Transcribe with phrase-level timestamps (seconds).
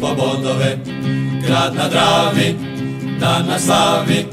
[0.00, 0.78] po bodove
[1.46, 2.54] Grad na Dravi,
[3.20, 4.26] dan na slavi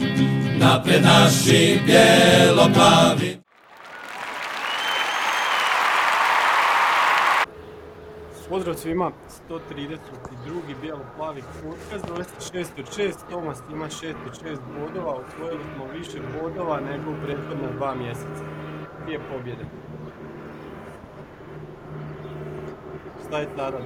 [0.59, 3.45] Napred naši bijelo-plavi
[8.49, 9.11] Pozdrav svima,
[9.49, 9.61] 132.
[10.81, 12.05] bijelo-plavi podcast,
[12.51, 17.15] 26 od 6, Tomas ima 6 od 6 bodova, osvojili smo više bodova nego u
[17.25, 18.43] prethodna dva mjeseca.
[19.03, 19.65] Dvije pobjede.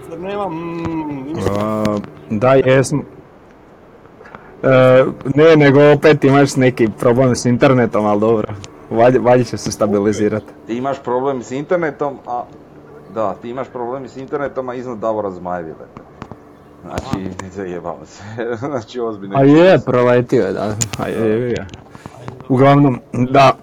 [0.09, 1.51] Sad nema mm, ništa.
[1.59, 1.97] A,
[2.29, 3.01] da, jesmo.
[4.63, 8.53] E, ne, nego opet imaš neki problem s internetom, ali dobro.
[9.19, 10.45] Valjda će se stabilizirati.
[10.67, 12.43] Ti imaš problem s internetom, a...
[13.13, 15.85] Da, ti imaš problem s internetom, a iznad Davora Zmajevile.
[16.81, 18.23] Znači, zajebamo se.
[18.67, 19.37] znači, ozbiljno.
[19.37, 20.75] A je, proletio je, da.
[20.99, 21.67] A je, je, je.
[22.49, 23.57] Uglavnom, da,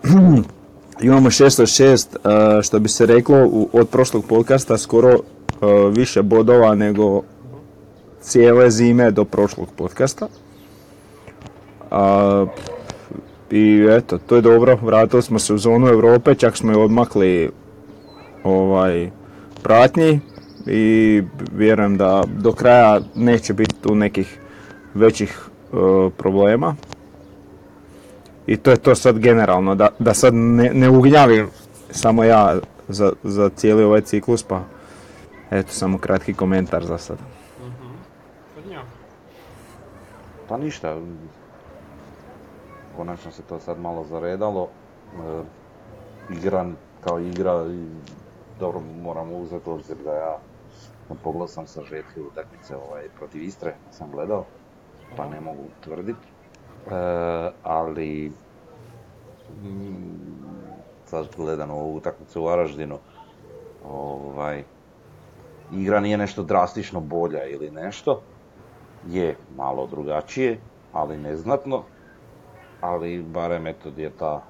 [1.08, 5.18] imamo 606, e, što bi se reklo od prošlog podcasta skoro
[5.96, 7.22] više bodova nego
[8.20, 10.28] cijele zime do prošlog podcasta.
[11.90, 12.46] A,
[13.50, 17.50] I eto, to je dobro, vratili smo se u zonu Europe, čak smo i odmakli
[18.44, 19.10] ovaj,
[19.62, 20.20] pratnji
[20.66, 24.38] i vjerujem da do kraja neće biti tu nekih
[24.94, 25.76] većih e,
[26.16, 26.76] problema.
[28.46, 31.48] I to je to sad generalno, da, da sad ne, ne ugnjavim
[31.90, 34.64] samo ja za, za cijeli ovaj ciklus, pa
[35.50, 37.18] eto samo kratki komentar za sad.
[40.48, 40.96] Pa ništa.
[42.96, 44.68] Konačno se to sad malo zaredalo.
[44.68, 45.42] E,
[46.30, 46.66] igra
[47.04, 47.86] kao igra i
[48.60, 50.38] dobro moramo uzeti obzir da ja
[51.22, 54.44] pogledao sam sa žetke utakmice ovaj, protiv Istre, sam gledao,
[55.16, 56.28] pa ne mogu tvrditi.
[56.90, 58.32] E, ali
[59.62, 60.36] mm,
[61.04, 62.98] sad gledano ovu utakmicu u Varaždinu,
[63.88, 64.64] ovaj,
[65.72, 68.22] igra nije nešto drastično bolja ili nešto,
[69.08, 70.60] je malo drugačije,
[70.92, 71.82] ali neznatno,
[72.80, 74.42] ali barem eto je ta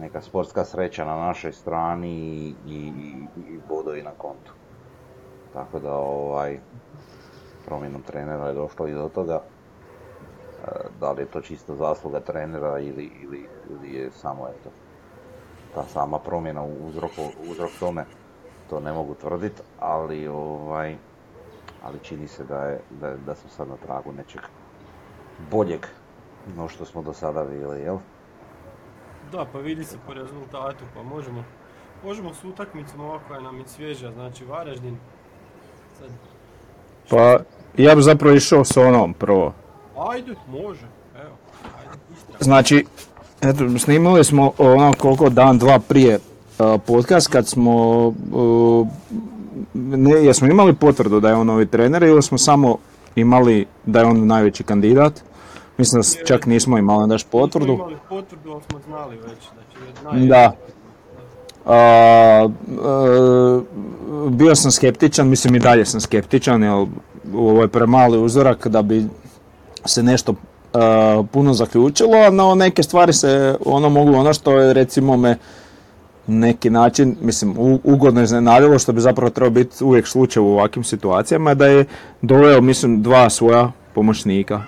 [0.00, 2.92] neka sportska sreća na našoj strani i, i,
[3.36, 4.52] i bodovi na kontu.
[5.52, 6.58] Tako da ovaj,
[7.66, 9.42] promjenom trenera je došlo i do toga.
[10.64, 10.70] E,
[11.00, 14.70] Da li je to čisto zasluga trenera ili, ili, ili je samo eto,
[15.74, 17.10] ta sama promjena uzrok,
[17.50, 18.04] uzrok tome,
[18.70, 20.96] to ne mogu tvrditi, ali ovaj,
[21.84, 24.40] ali čini se da, je, da, da smo sad na tragu nečeg
[25.50, 25.86] boljeg
[26.56, 27.96] no što smo do sada bili, jel?
[29.32, 31.44] Da, pa vidi se po rezultatu, pa možemo,
[32.04, 34.96] možemo s utakmicom ova koja nam je svježa, znači Varaždin.
[35.98, 36.08] Sad,
[37.10, 37.38] Pa
[37.82, 39.52] ja bi zapravo išao s onom prvo.
[40.10, 40.86] ajde, može,
[41.16, 41.36] evo,
[41.78, 42.36] ajde, Istra.
[42.40, 42.86] Znači,
[43.40, 46.18] eto, snimali smo ono koliko dan, dva prije
[46.86, 48.12] podcast kad smo,
[49.74, 52.76] ne, jesmo imali potvrdu da je on novi trener ili smo samo
[53.16, 55.12] imali da je on najveći kandidat.
[55.78, 57.72] Mislim da čak nismo imali još potvrdu.
[57.72, 60.26] Nismo imali potvrdu, ali smo znali već da će.
[60.26, 60.52] Da.
[61.66, 63.60] A, e,
[64.28, 66.86] bio sam skeptičan, mislim i dalje sam skeptičan, jer
[67.34, 69.04] ovo je premali uzorak da bi
[69.84, 70.78] se nešto e,
[71.32, 75.38] puno zaključilo, no neke stvari se ono mogu, ono što je recimo me
[76.26, 77.54] neki način, mislim,
[77.84, 81.84] ugodno iznenadilo, što bi zapravo trebao biti uvijek slučaj u ovakvim situacijama, da je
[82.22, 84.62] doveo, mislim, dva svoja pomoćnika.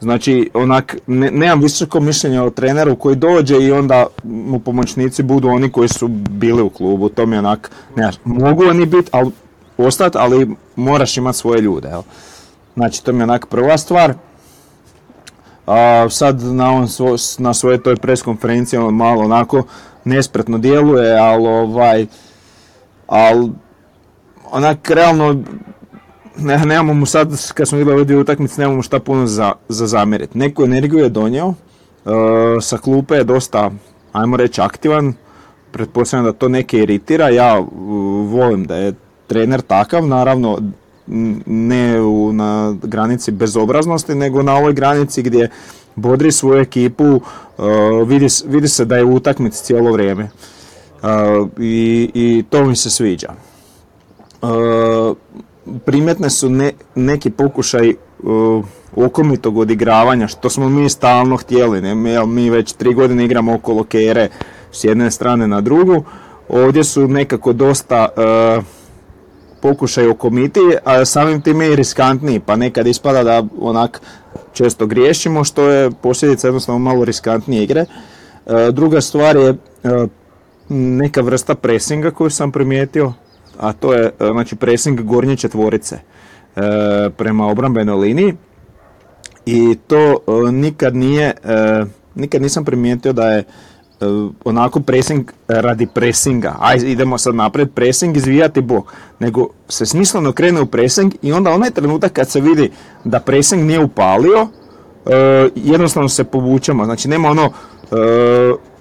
[0.00, 5.48] Znači, onak, ne, nemam visoko mišljenje o treneru koji dođe i onda mu pomoćnici budu
[5.48, 7.08] oni koji su bili u klubu.
[7.08, 9.30] To mi je onak, ne, mogu oni biti, ali
[9.78, 12.02] ostati, ali moraš imati svoje ljude, jel?
[12.74, 14.14] Znači, to mi je onak prva stvar.
[15.66, 19.62] A sad na, on svo- na svojoj toj pres konferenciji on malo onako
[20.04, 22.06] nespretno djeluje, ali ovaj,
[23.06, 23.50] ali
[24.50, 25.42] onak realno
[26.38, 29.86] ne, nemamo mu sad, kad smo vidjeli ove dvije utakmice, nemamo šta puno za, za
[29.86, 30.38] zamjeriti.
[30.38, 31.54] Neku energiju je donio,
[32.06, 32.10] e,
[32.60, 33.70] sa klupe je dosta,
[34.12, 35.14] ajmo reći, aktivan,
[35.72, 37.58] pretpostavljam da to neke iritira, ja
[38.28, 38.94] volim da je
[39.26, 40.58] trener takav, naravno
[41.46, 45.50] ne u, na granici bezobraznosti, nego na ovoj granici gdje
[45.94, 50.28] bodri svoju ekipu, uh, vidi, vidi se da je u utakmici cijelo vrijeme.
[51.02, 51.08] Uh,
[51.58, 53.32] i, I to mi se sviđa.
[54.42, 55.16] Uh,
[55.84, 58.64] primjetne su ne, neki pokušaj uh,
[58.96, 61.94] okomitog odigravanja, što smo mi stalno htjeli, ne?
[61.94, 64.28] Mi, mi već tri godine igramo okolo kere
[64.72, 66.04] s jedne strane na drugu,
[66.48, 68.64] ovdje su nekako dosta uh,
[69.62, 74.00] pokušaj okomitiji, a samim time i riskantniji, pa nekad ispada da onak
[74.52, 77.84] često griješimo, što je posljedica jednostavno malo riskantnije igre.
[78.46, 79.56] Uh, druga stvar je uh,
[80.68, 83.12] neka vrsta presinga koju sam primijetio,
[83.58, 86.00] a to je e, znači presing gornje četvorice e,
[87.16, 88.34] prema obrambenoj liniji
[89.46, 91.32] i to e, nikad nije,
[92.14, 93.44] nikad nisam primijetio da je
[94.44, 100.60] onako pressing radi pressinga, aj idemo sad napred pressing, izvijati bok, nego se smisleno krene
[100.60, 102.70] u pressing i onda onaj trenutak kad se vidi
[103.04, 104.48] da pressing nije upalio,
[105.54, 107.52] jednostavno se povučemo, znači nema ono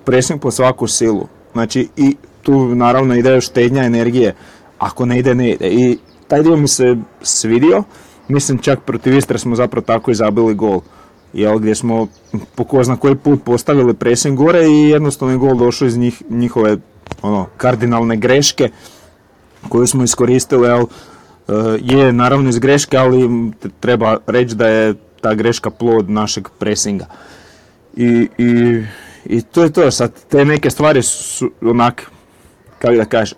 [0.03, 4.35] pressing po svaku silu, znači i tu naravno ide štednja energije,
[4.79, 5.67] ako ne ide, ne ide.
[5.67, 5.97] I
[6.27, 7.83] taj dio mi se svidio,
[8.27, 10.81] mislim čak protiv Istre smo zapravo tako i zabili gol.
[11.33, 12.07] Jel, gdje smo
[12.55, 16.23] po ko zna koji put postavili pressing gore i jednostavno je gol došao iz njih,
[16.29, 16.77] njihove
[17.21, 18.69] ono, kardinalne greške
[19.69, 20.85] koju smo iskoristili, jel, e,
[21.81, 27.05] je naravno iz greške, ali treba reći da je ta greška plod našeg pressinga.
[27.95, 28.83] I, i,
[29.25, 32.11] i to je to, sad te neke stvari su onak,
[32.79, 33.37] kako da kažem,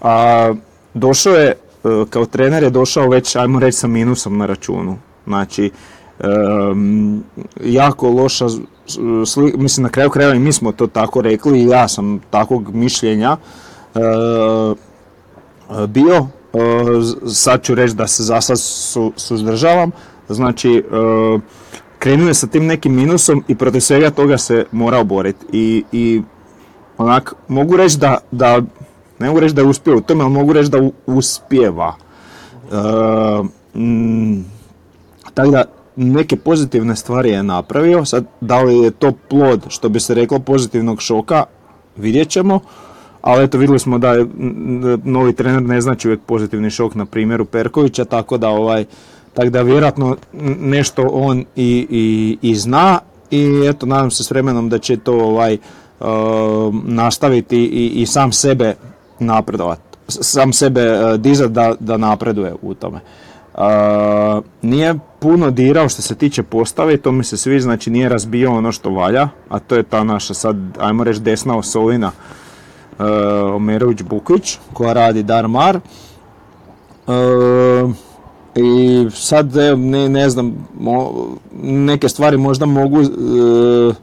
[0.00, 0.54] a
[0.94, 1.54] došao je, e,
[2.10, 4.98] kao trener je došao već, ajmo reći, sa minusom na računu.
[5.26, 5.70] Znači,
[7.64, 8.46] jako loša,
[9.54, 13.36] mislim na kraju krajeva i mi smo to tako rekli i ja sam takvog mišljenja
[13.94, 14.00] e,
[15.86, 16.16] bio.
[16.16, 16.58] E,
[17.26, 19.90] sad ću reći da se za sad su, suzdržavam.
[20.28, 20.84] Znači,
[21.98, 25.46] krenuo je sa tim nekim minusom i protiv svega toga se morao boriti.
[25.52, 26.22] I, i
[26.98, 28.60] onak, mogu reći da, da
[29.18, 31.94] ne mogu reći da je uspio u tome, ali mogu reći da uspjeva.
[32.72, 34.44] E, mm,
[35.34, 35.64] tako da
[35.96, 40.38] neke pozitivne stvari je napravio, sad da li je to plod što bi se reklo
[40.38, 41.44] pozitivnog šoka,
[41.96, 42.60] vidjet ćemo,
[43.20, 44.26] ali eto vidjeli smo da je
[45.04, 48.84] novi trener ne znači uvijek pozitivni šok na primjeru Perkovića, tako da ovaj
[49.34, 50.16] tako da vjerojatno
[50.60, 52.98] nešto on i, i, i zna.
[53.30, 55.58] I eto nadam se s vremenom da će to ovaj
[56.00, 56.06] uh,
[56.84, 58.74] nastaviti i, i sam sebe
[59.18, 63.00] napredovati, sam sebe e, dizat da, da napreduje u tome.
[63.54, 68.52] Uh, nije puno dirao što se tiče postave, to mi se svi znači nije razbio
[68.52, 72.10] ono što valja, a to je ta naša sad, ajmo reći, desna osovina
[72.98, 73.06] uh,
[73.54, 75.80] Omerović Buković, koja radi Darmar.
[77.06, 77.90] Uh,
[78.56, 80.68] I sad, ne, ne znam,
[81.62, 83.94] neke stvari možda mogu uh,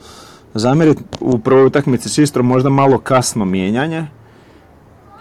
[0.54, 4.08] zamjeriti u prvoj utakmici s Istrom, možda malo kasno mijenjanje,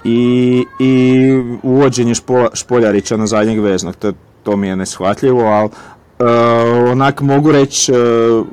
[0.05, 1.27] i, i
[1.63, 2.15] uvođenje
[2.53, 4.13] Špoljarića na zadnjeg veznog, to,
[4.43, 8.47] to mi je neshvatljivo, ali uh, onak mogu reći uh,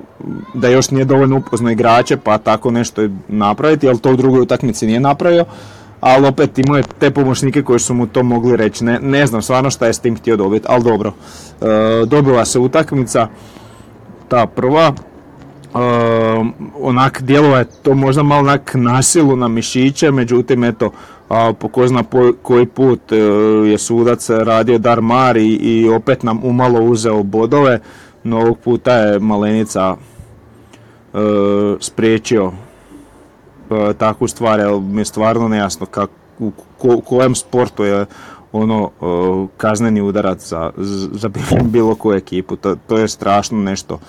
[0.54, 4.88] da još nije dovoljno upozno igrače pa tako nešto napraviti, ali to u drugoj utakmici
[4.88, 5.46] nije napravio,
[6.00, 9.42] ali opet imao je te pomoćnike koji su mu to mogli reći, ne, ne znam
[9.42, 11.10] stvarno šta je s tim htio dobiti, ali dobro,
[11.62, 11.68] uh,
[12.08, 13.28] dobila se utakmica,
[14.28, 14.94] ta prva,
[16.82, 20.92] onak djelova je to možda malo onak nasilu na mišiće, međutim eto,
[21.30, 22.04] a po ko zna
[22.42, 23.16] koji put e,
[23.72, 27.80] je sudac radio dar mar i, i opet nam umalo uzeo bodove,
[28.24, 31.18] no ovog puta je Malenica e,
[31.80, 32.52] spriječio
[33.72, 36.10] e, takvu stvar, jer mi je stvarno nejasno kak,
[36.40, 38.06] u ko, kojem sportu je
[38.52, 39.06] ono e,
[39.58, 40.72] kazneni udarac za,
[41.12, 41.30] za
[41.64, 44.00] bilo koju ekipu, to, to je strašno nešto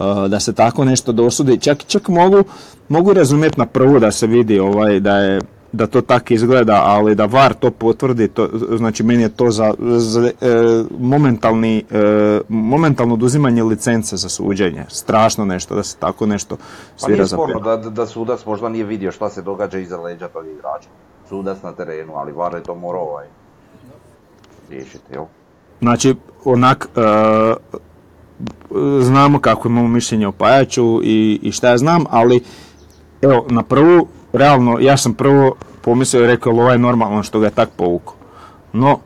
[0.00, 1.60] e, da se tako nešto dosudi.
[1.60, 2.44] Čak, čak mogu,
[2.88, 5.40] mogu razumjeti na prvu da se vidi ovaj da je
[5.72, 9.74] da to tako izgleda, ali da VAR to potvrdi, to, znači meni je to za,
[9.98, 10.32] za e,
[10.98, 14.84] momentalni, e, momentalno oduzimanje licence za suđenje.
[14.88, 16.56] Strašno nešto da se tako nešto
[16.96, 20.28] svira pa nije sporno da, da sudac možda nije vidio šta se događa iza leđa
[20.28, 20.88] tog igrača.
[21.28, 23.26] Sudac na terenu, ali VAR je to morao ovaj
[24.70, 25.24] riješiti, jel?
[25.80, 27.54] Znači, onak, e,
[29.00, 32.42] znamo kako imamo mišljenje o Pajaču i, i šta ja znam, ali
[33.22, 37.46] evo, na prvu realno, ja sam prvo pomislio i rekao, ovo je normalno što ga
[37.46, 38.14] je tak povukao.
[38.72, 38.98] No,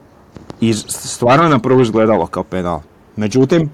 [0.60, 2.80] i stvarno je na prvu izgledalo kao penal.
[3.16, 3.70] Međutim,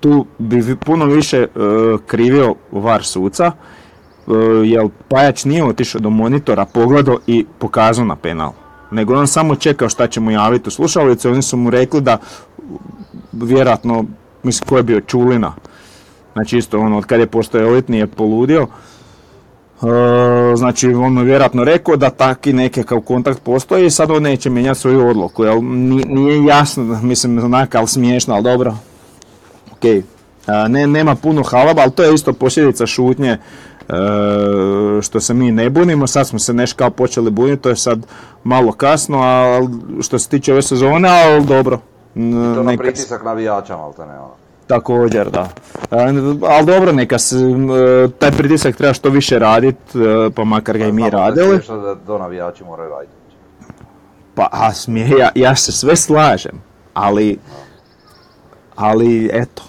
[0.00, 3.52] tu bi puno više uh, krivio var suca,
[4.26, 8.52] uh, jer Pajač nije otišao do monitora, pogledao i pokazao na penal.
[8.90, 12.18] Nego on samo čekao šta će mu javiti u slušalice, oni su mu rekli da
[13.32, 14.04] vjerojatno,
[14.42, 15.52] mislim ko je bio Čulina,
[16.32, 18.89] znači isto ono od kad je postao elitni je poludio, E,
[20.56, 24.80] znači on je vjerojatno rekao da taki nekakav kontakt postoji i sad on neće mijenjati
[24.80, 25.58] svoju odluku, jel
[26.06, 28.76] nije jasno, mislim onak, ali smiješno, ali dobro,
[29.72, 30.02] ok, e,
[30.68, 33.38] ne, nema puno halaba, ali to je isto posljedica šutnje, e,
[35.02, 38.06] što se mi ne bunimo, sad smo se nešto kao počeli buniti, to je sad
[38.44, 39.60] malo kasno, a
[40.02, 41.78] što se tiče ove sezone, ali dobro.
[42.54, 44.49] to na pritisak navijača, ali to ne ono.
[44.70, 45.48] Također, da.
[45.90, 45.96] E,
[46.48, 50.86] ali dobro, neka se, e, taj pritisak treba što više radit, e, pa makar ga
[50.86, 51.62] i mi radili.
[51.62, 53.12] što da to navijači moraju raditi.
[54.34, 56.62] Pa, a smije, ja, ja se sve slažem,
[56.94, 57.38] ali,
[58.76, 59.62] ali eto,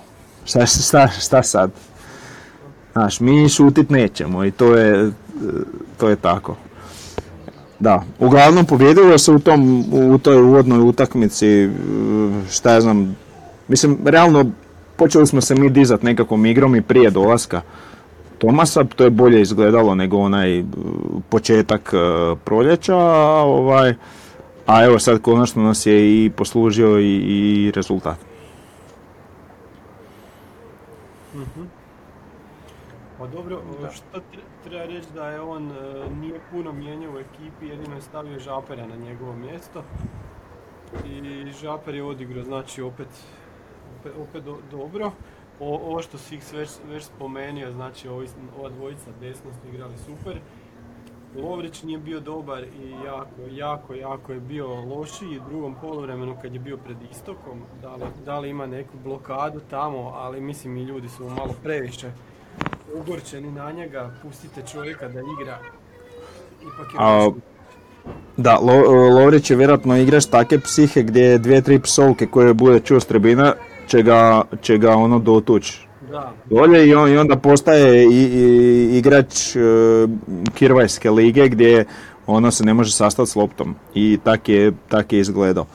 [0.45, 1.71] šta, šta, šta sad?
[2.91, 5.11] Znaš, mi šutit nećemo i to je,
[5.97, 6.55] to je tako.
[7.79, 11.69] Da, uglavnom pobjedilo se u, tom, u toj uvodnoj utakmici,
[12.51, 13.17] šta ja znam,
[13.67, 14.51] mislim, realno
[15.01, 17.61] počeli smo se mi dizat nekakvom igrom i prije dolaska
[18.37, 20.63] Tomasa, to je bolje izgledalo nego onaj e,
[21.29, 21.97] početak e,
[22.45, 23.93] proljeća, a ovaj,
[24.67, 28.17] a evo sad konačno nas je i poslužio i, i rezultat.
[33.17, 33.61] Pa dobro,
[33.93, 35.73] što tre- treba reći da je on e,
[36.21, 39.83] nije puno mijenjao u ekipi, jedino je stavio Žapera na njegovo mjesto.
[41.05, 43.07] I Žaper je odigrao, znači opet,
[44.01, 45.11] opet, opet do- dobro.
[45.59, 48.27] O, ovo što si ih već, već spomenuo, znači ovi,
[48.59, 50.39] ova dvojica desno su igrali super.
[51.35, 56.53] Lovrić nije bio dobar i jako, jako, jako je bio lošiji u drugom poluvremenu kad
[56.53, 57.59] je bio pred istokom.
[57.81, 62.11] Da li, da li ima neku blokadu tamo, ali mislim i ljudi su malo previše
[62.95, 65.59] ogorčeni na njega, pustite čovjeka da igra.
[66.61, 67.29] Ipak je A.
[68.37, 72.99] Da, Lo- Lovrić je vjerojatno igrač take psihe gdje dvije, tri psovke koje bude čuo
[72.99, 73.53] s tribina
[73.91, 78.97] će ga, će ga ono dotući Da, dolje i, on, i onda postaje i, i-
[78.97, 79.59] igrač e,
[80.53, 81.85] Kirvajske lige gdje
[82.27, 85.65] ono se ne može sastati s loptom i tak je, tak je izgledao.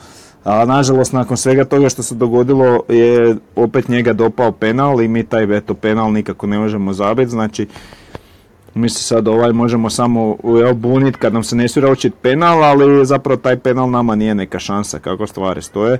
[0.45, 5.25] A nažalost nakon svega toga što se dogodilo je opet njega dopao penal i mi
[5.25, 7.67] taj eto penal nikako ne možemo zabiti, znači
[8.75, 12.65] mi se sad ovaj možemo samo jel, bunit kad nam se ne svira učit penal,
[12.65, 15.99] ali zapravo taj penal nama nije neka šansa kako stvari stoje.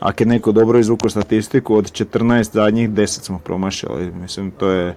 [0.00, 4.10] Ako je neko dobro izvukao statistiku, od 14 zadnjih 10 smo promašili.
[4.10, 4.96] Mislim, to je,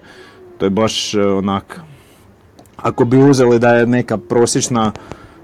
[0.58, 1.80] to je baš e, onak...
[2.76, 4.92] Ako bi uzeli da je neka prosječna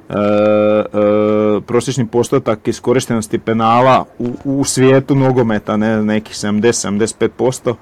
[0.09, 7.75] e, e, prosječni postotak iskorištenosti penala u, u svijetu nogometa, ne nekih 70-75%,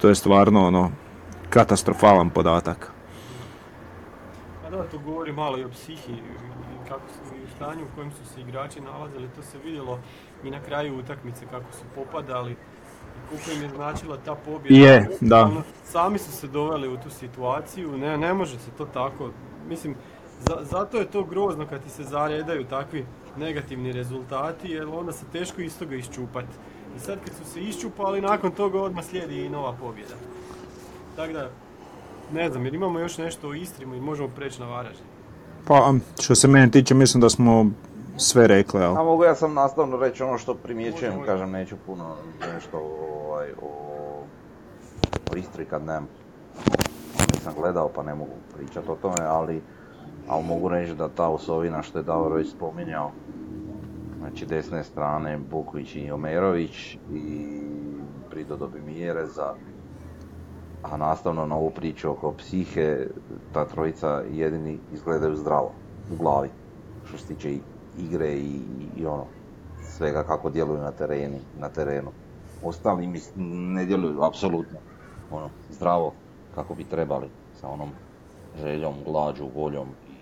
[0.00, 0.90] to je stvarno ono
[1.50, 2.92] katastrofalan podatak.
[4.62, 6.14] pa da, to govori malo i o psihi
[6.88, 7.02] kako
[7.60, 9.98] stanju u kojem su se igrači nalazili, to se vidjelo
[10.44, 12.56] i na kraju utakmice kako su popadali
[13.28, 14.86] koliko im je značila ta pobjeda.
[14.86, 15.42] Je, da.
[15.42, 19.30] Ono, sami su se doveli u tu situaciju, ne, ne može se to tako,
[19.68, 19.94] mislim,
[20.40, 25.24] za- zato je to grozno kad ti se zaredaju takvi negativni rezultati, jer onda se
[25.32, 26.54] teško iz toga iščupati.
[26.96, 30.14] I sad kad su se iščupali, nakon toga odmah slijedi i nova pobjeda.
[31.16, 31.50] Tako da,
[32.32, 35.06] ne znam, jer imamo još nešto o Istrimu i možemo preći na Varaždin.
[35.64, 37.70] Pa, što se mene tiče, mislim da smo
[38.16, 38.96] sve rekli, jel?
[38.96, 42.14] A mogu ja sam nastavno reći ono što primjećujem, kažem neću puno
[42.54, 44.22] nešto ovaj, o,
[45.32, 46.08] o Istri kad nemam,
[47.34, 49.62] nisam gledao pa ne mogu pričati o tome, ali,
[50.28, 53.10] ali mogu reći da ta osovina što je Davor već spominjao,
[54.18, 57.60] znači desne strane Bukvić i Omerović i
[58.30, 59.54] pridodo bi mi Jereza,
[60.82, 63.06] a nastavno na ovu priču oko psihe,
[63.52, 65.72] ta trojica jedini izgledaju zdravo
[66.12, 66.48] u glavi,
[67.04, 67.58] što se tiče
[67.98, 68.60] igre i,
[68.96, 69.24] i ono,
[69.82, 72.10] svega kako djeluju na, tereni, na terenu.
[72.62, 73.20] Ostali mi
[73.74, 74.78] ne djeluju apsolutno
[75.30, 76.12] ono, zdravo
[76.54, 77.28] kako bi trebali,
[77.60, 77.90] sa onom
[78.60, 80.12] željom, glađu, voljom i,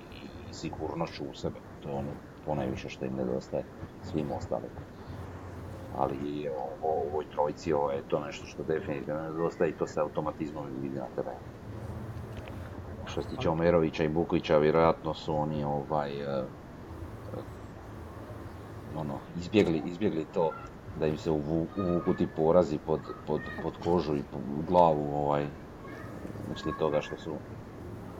[0.50, 1.56] i sigurnošću u sebe.
[1.82, 2.08] To je ono
[2.46, 3.64] ponajviše što im nedostaje
[4.10, 4.70] svim ostalim.
[5.98, 6.52] Ali i o,
[6.82, 10.96] o ovoj trojici ovo je to nešto što definitivno nedostaje i to se automatizmom vidi
[10.96, 11.40] na terenu.
[13.04, 16.44] Što se tiče Omerovića i Bukvića, vjerojatno su oni ovaj, e,
[18.94, 20.50] ono, izbjegli, izbjegli to
[20.94, 25.46] da im se uvuku ti porazi pod, pod, pod kožu i po- u glavu, ovaj,
[26.46, 27.40] uslijed toga što su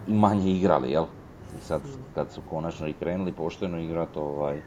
[0.07, 1.07] manje igrali, jel?
[1.53, 1.83] I sad
[2.13, 4.63] kad su konačno i krenuli pošteno igrat, ovaj,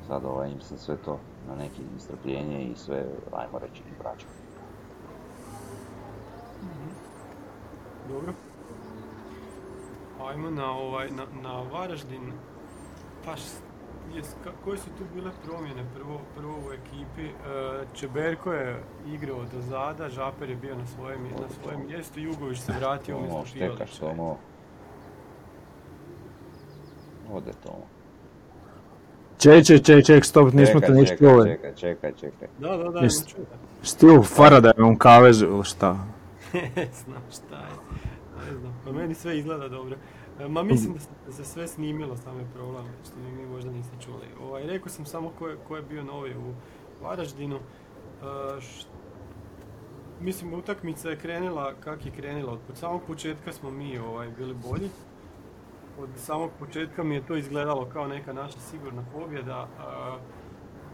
[0.00, 1.18] sad ovaj, im se sve to
[1.48, 4.26] na neki istrpljenje i sve, ajmo reći, i vraća.
[8.08, 8.32] Dobro.
[10.22, 12.32] Ajmo na, ovaj, na, na Varaždin.
[13.24, 13.60] Pa š-
[14.12, 15.84] jes- ka- koje su tu bile promjene?
[15.94, 17.26] Prvo, prvo u ekipi.
[17.26, 17.32] E,
[17.94, 22.72] Čeberko je igrao do zada, Žaper je bio na svojem, na svojem mjestu, Jugović se
[22.72, 24.00] vratio umjesto štekaš, Pijolića.
[24.00, 24.36] Tomo.
[27.32, 27.84] Ode Tomo.
[29.38, 31.50] Ček, ček, ček, ček, stop, nismo te ništa čekaj, čuli.
[31.50, 32.48] čekaj, čekaj, čekaj.
[32.58, 33.54] Da, da, da, čuda.
[33.82, 36.06] Stil Faradajevom kavezu ili šta?
[36.52, 37.74] Ne znam šta je.
[38.46, 39.96] Ne znam, pa meni sve izgleda dobro.
[40.40, 40.94] E, Ma mislim
[41.26, 44.26] da se, sve snimilo, samo je problem, što mi, mi možda niste čuli.
[44.42, 46.54] Ovaj, rekao sam samo ko je, ko je bio novi u
[47.04, 47.56] Varaždinu.
[47.56, 47.60] E,
[50.20, 52.52] mislim, utakmica je krenula kak je krenula.
[52.52, 54.90] Od samog početka smo mi ovaj, bili bolji.
[56.02, 59.68] Od samog početka mi je to izgledalo kao neka naša sigurna pobjeda.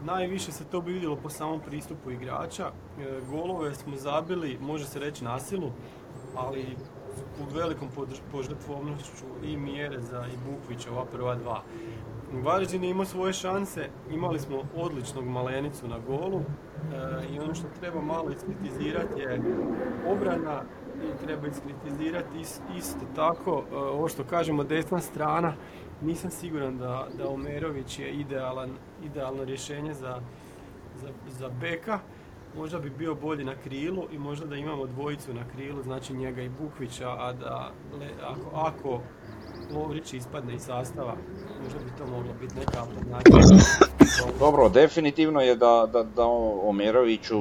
[0.03, 2.65] najviše se to bi vidjelo po samom pristupu igrača.
[2.65, 5.71] E, golove smo zabili, može se reći nasilu,
[6.35, 6.65] ali
[7.41, 7.87] u velikom
[8.31, 11.61] požrtvovnošću i Mjereza i Bukvića, ova prva dva.
[12.43, 16.43] Varaždin je imao svoje šanse, imali smo odličnog malenicu na golu e,
[17.33, 19.41] i ono što treba malo iskritizirati je
[20.11, 20.61] obrana
[21.25, 22.39] treba iskritizirati
[22.77, 25.53] isto tako, e, ovo što kažemo desna strana,
[26.01, 28.71] nisam siguran da, da Omerović je idealan,
[29.05, 30.21] idealno rješenje za,
[31.01, 31.09] za,
[31.39, 31.99] za beka
[32.57, 36.41] možda bi bio bolji na krilu i možda da imamo dvojicu na krilu, znači njega
[36.41, 37.71] i Bukvića, a da
[38.23, 38.99] ako, ako
[39.73, 41.15] Lovrić ispadne iz sastava,
[41.63, 43.39] možda bi to moglo biti neka alternativa.
[44.39, 46.25] Dobro, definitivno je da, da, da
[46.63, 47.37] Omeroviću,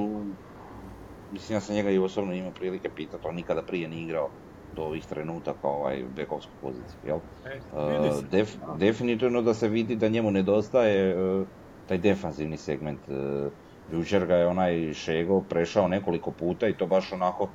[1.35, 4.29] mislim ja sam njega i osobno imao prilike pitati, on nikada prije nije igrao
[4.77, 7.19] do ovih trenutaka ovaj bekovsku poziciju, jel?
[7.47, 11.47] E, def, definitivno da se vidi da njemu nedostaje uh,
[11.89, 13.01] taj defanzivni segment.
[13.09, 13.53] Uh,
[13.93, 17.49] Jučer ga je onaj Šego prešao nekoliko puta i to baš onako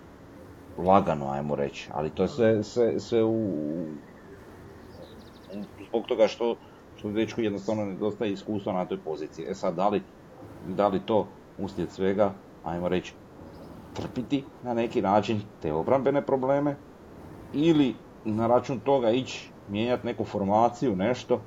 [0.77, 1.89] lagano, ajmo reći.
[1.93, 3.65] Ali to je sve, sve, sve u,
[5.87, 6.55] zbog toga što,
[6.97, 9.45] što dečku jednostavno nedostaje iskustva na toj poziciji.
[9.49, 10.01] E sad, da li,
[10.67, 12.33] da li to uslijed svega,
[12.63, 13.13] ajmo reći,
[13.99, 16.75] trpiti na neki način te obrambene probleme
[17.53, 21.41] ili na račun toga ići mijenjati neku formaciju, nešto,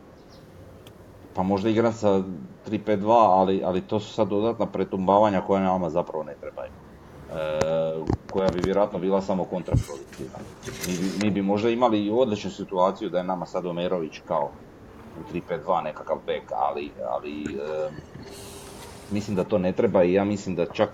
[1.34, 2.22] pa možda igram sa
[2.68, 6.70] 3-5-2, ali, ali to su sad dodatna pretumbavanja koja nama zapravo ne trebaju.
[6.70, 10.38] E, koja bi vjerojatno bila samo kontraproduktivna.
[10.86, 14.50] Mi, mi bi možda imali i odličnu situaciju da je nama sad Omerović kao
[15.20, 17.90] u 3-5-2 nekakav bek, ali, ali e,
[19.10, 20.90] mislim da to ne treba i ja mislim da čak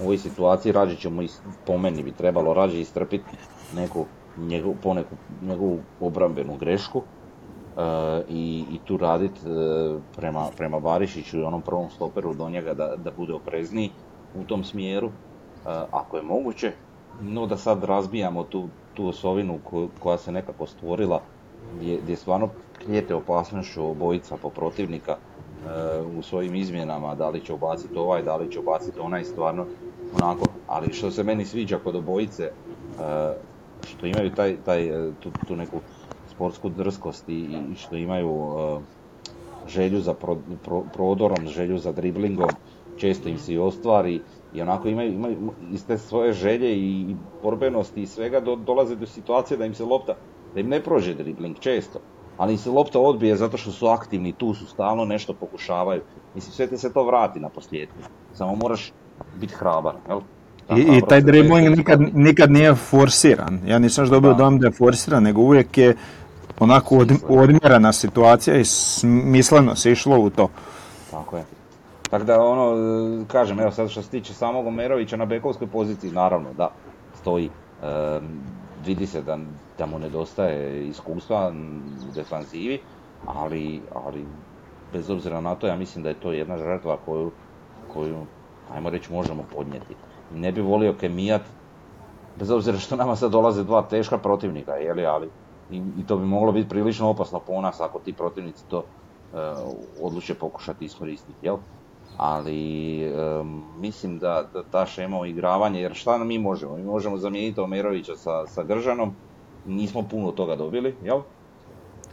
[0.00, 1.22] u ovoj situaciji rađe ćemo,
[1.66, 3.36] po meni bi trebalo rađe istrpiti
[3.76, 7.02] neku, njegu, poneku njegovu obrambenu grešku,
[7.76, 9.50] E, i, i tu raditi e,
[10.16, 13.90] prema, prema Barišiću i onom prvom stoperu do njega da, da bude oprezniji
[14.34, 15.10] u tom smjeru, e,
[15.90, 16.72] ako je moguće.
[17.20, 19.58] No da sad razbijamo tu, tu osovinu
[19.98, 21.20] koja se nekako stvorila,
[21.76, 22.48] gdje, gdje stvarno
[22.84, 25.16] klijete opasnošću obojica po protivnika
[26.18, 29.66] u svojim izmjenama, da li će ubaciti ovaj, da li će ubaciti onaj, stvarno
[30.16, 30.46] onako.
[30.66, 32.50] Ali što se meni sviđa kod obojice,
[33.86, 35.80] što imaju taj, taj, tu, tu neku
[36.26, 38.82] sportsku drskost i, što imaju uh,
[39.68, 40.14] želju za
[40.92, 42.56] prodorom, želju za driblingom,
[42.96, 44.20] često im se i ostvari
[44.54, 49.06] i onako imaju, imaju iz te svoje želje i borbenosti i svega do, dolaze do
[49.06, 50.14] situacije da im se lopta,
[50.54, 52.00] da im ne prođe dribling često,
[52.42, 56.00] ali se lopta odbije zato što su aktivni, tu su stalno nešto pokušavaju.
[56.34, 57.94] Mislim, sve te se to vrati na posljedku.
[58.34, 58.92] Samo moraš
[59.40, 60.20] biti hrabar, jel?
[60.76, 63.60] I, I taj dribbling nikad, nikad nije forsiran.
[63.66, 65.96] Ja nisam dobio dojam da je forsiran, nego uvijek je
[66.58, 70.48] onako od, odmjerena situacija i smisleno se išlo u to.
[71.10, 71.44] Tako je.
[72.10, 76.52] Tako da ono, kažem, evo sad što se tiče samog Omerovića na bekovskoj poziciji, naravno
[76.56, 76.70] da,
[77.20, 77.50] stoji.
[77.82, 78.20] E,
[78.86, 79.38] vidi se da,
[79.78, 81.52] da mu nedostaje iskustva
[82.08, 82.80] u defanzivi,
[83.26, 84.26] ali, ali
[84.92, 87.30] bez obzira na to ja mislim da je to jedna žrtva koju,
[87.92, 88.26] koju
[88.74, 89.94] ajmo reći, možemo podnijeti.
[90.34, 91.42] Ne bi volio kemijat,
[92.36, 95.30] bez obzira što nama sad dolaze dva teška protivnika, jeli, ali
[95.70, 99.38] i, i to bi moglo biti prilično opasno po nas ako ti protivnici to uh,
[100.02, 101.56] odluče pokušati iskoristiti, jel?
[102.22, 103.00] Ali
[103.78, 106.76] mislim da, da ta šema igravanje, jer šta mi možemo?
[106.76, 109.12] Mi možemo zamijeniti Omerovića sa, sa Gržanom,
[109.66, 111.20] nismo puno toga dobili, jel?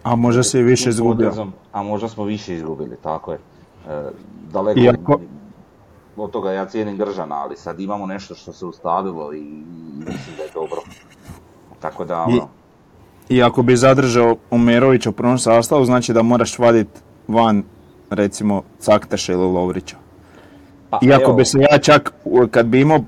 [0.04, 1.48] A možda se i više izgubio.
[1.72, 3.40] A možda smo više izgubili, tako je.
[3.90, 4.10] E,
[4.52, 5.20] daleko Iako...
[6.18, 9.42] od toga ja cijenim Gržana, ali sad imamo nešto što se ustavilo i,
[9.98, 10.82] mislim da je dobro.
[11.80, 12.48] Tako da, ono,
[13.30, 17.64] i ako bi zadržao Umerovića u prvom sastavu, znači da moraš vaditi van,
[18.10, 19.96] recimo, Cakteša ili Lovrića.
[20.90, 22.14] Pa, Iako bi se ja čak,
[22.52, 23.00] kad bi imao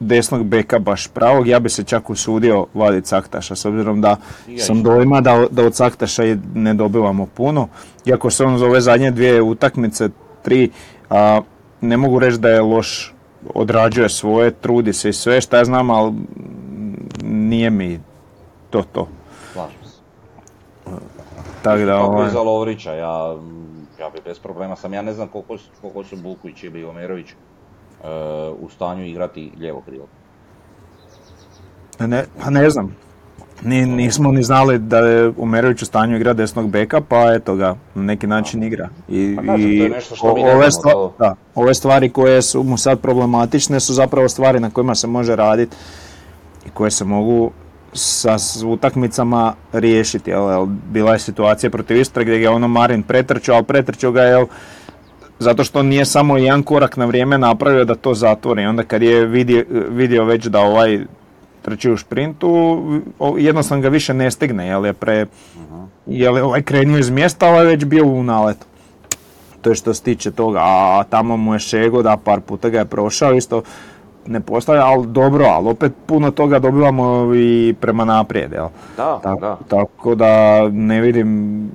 [0.00, 4.16] desnog beka baš pravog, ja bi se čak usudio vaditi Caktaša, s obzirom da
[4.58, 6.22] sam dojma da, da od Caktaša
[6.54, 7.68] ne dobivamo puno.
[8.06, 10.08] Iako se on za ove zadnje dvije utakmice,
[10.42, 10.70] tri,
[11.10, 11.40] a,
[11.80, 13.14] ne mogu reći da je loš,
[13.54, 16.12] odrađuje svoje, trudi se i sve šta ja znam, ali
[17.22, 18.00] nije mi
[18.70, 19.08] to to.
[21.62, 22.30] Tako da, ovaj...
[22.30, 23.36] za Lovrića, ja,
[24.00, 28.06] ja bi bez problema sam, ja ne znam koliko, koliko su Buković ili Omerović uh,
[28.60, 30.06] u stanju igrati lijevo krilo.
[32.00, 32.96] Ne, pa ne znam.
[33.62, 37.74] Ni, nismo ni znali da je Umerović u stanju igra desnog beka, pa eto ga,
[37.94, 38.88] na neki način igra.
[39.08, 42.10] I, Pa kažem, to je nešto što mi ove, znamo, stva- to- da, ove stvari
[42.10, 45.76] koje su mu sad problematične su zapravo stvari na kojima se može raditi
[46.66, 47.50] i koje se mogu
[47.98, 50.30] sa utakmicama riješiti.
[50.30, 54.22] Jel, jel, bila je situacija protiv Istre gdje je ono Marin pretrčao, ali pretrčao ga
[54.22, 54.46] je jel,
[55.38, 58.66] zato što nije samo jedan korak na vrijeme napravio da to zatvori.
[58.66, 61.00] Onda kad je vidio, vidio već da ovaj
[61.62, 62.82] trči u šprintu,
[63.38, 65.26] jednostavno ga više ne stigne, jer je pre...
[66.06, 68.66] Jer je ovaj krenuo iz mjesta, ovaj već bio u naletu.
[69.60, 72.78] To je što se tiče toga, a tamo mu je Šego da par puta ga
[72.78, 73.62] je prošao, isto
[74.28, 78.68] ne postavlja, ali dobro, ali opet puno toga dobivamo i prema naprijed, jel?
[78.96, 79.58] Da, Tako, da.
[79.68, 81.70] tako da ne vidim,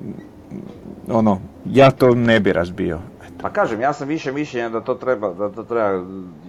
[1.11, 2.99] ono, ja to ne bi razbio.
[3.41, 6.03] Pa kažem, ja sam više mišljenja da to treba, da to treba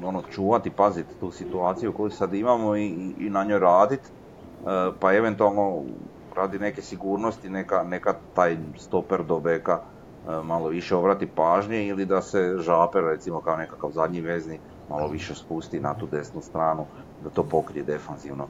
[0.05, 2.87] ono, čuvati, paziti tu situaciju koju sad imamo i,
[3.19, 4.09] i, na njoj raditi,
[5.01, 5.83] pa eventualno
[6.37, 9.79] radi neke sigurnosti, neka, neka taj stoper do beka
[10.29, 15.09] e, malo više obrati pažnje ili da se žaper recimo kao nekakav zadnji vezni malo
[15.09, 16.87] više spusti na tu desnu stranu,
[17.25, 18.47] da to pokrije defanzivno,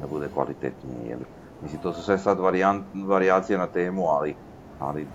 [0.00, 1.08] da bude kvalitetnije.
[1.08, 1.18] Jel?
[1.62, 4.34] Mislim, to su sve sad varijant, varijacije na temu, ali,
[4.78, 5.06] ali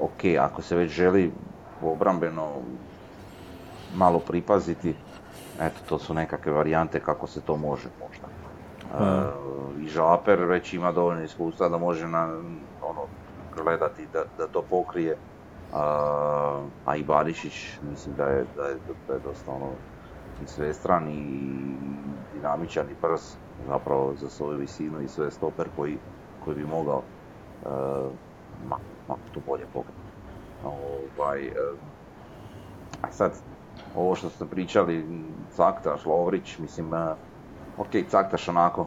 [0.00, 1.32] ok, ako se već želi
[1.82, 2.48] obrambeno
[3.94, 4.94] malo pripaziti,
[5.60, 8.26] eto, to su nekakve varijante kako se to može možda.
[8.92, 12.24] E, I Žaper već ima dovoljno iskustva da može na,
[12.82, 13.06] ono,
[13.56, 15.16] gledati da, da to pokrije,
[15.72, 18.76] a, a i Barišić mislim da je, da je,
[19.08, 19.70] da je dosta ono,
[20.42, 21.76] i svestran i
[22.34, 23.36] dinamičan i brz
[23.68, 25.98] zapravo za svoju visinu i sve stoper koji,
[26.44, 27.68] koji bi mogao e,
[28.68, 28.76] ma,
[29.08, 29.98] ma, to bolje pokriti.
[30.64, 31.52] Ovaj,
[33.02, 33.32] a sad,
[33.96, 35.06] ovo što ste pričali,
[35.56, 37.14] Caktaš, Lovrić, mislim, e,
[37.78, 38.86] ok, Caktaš onako,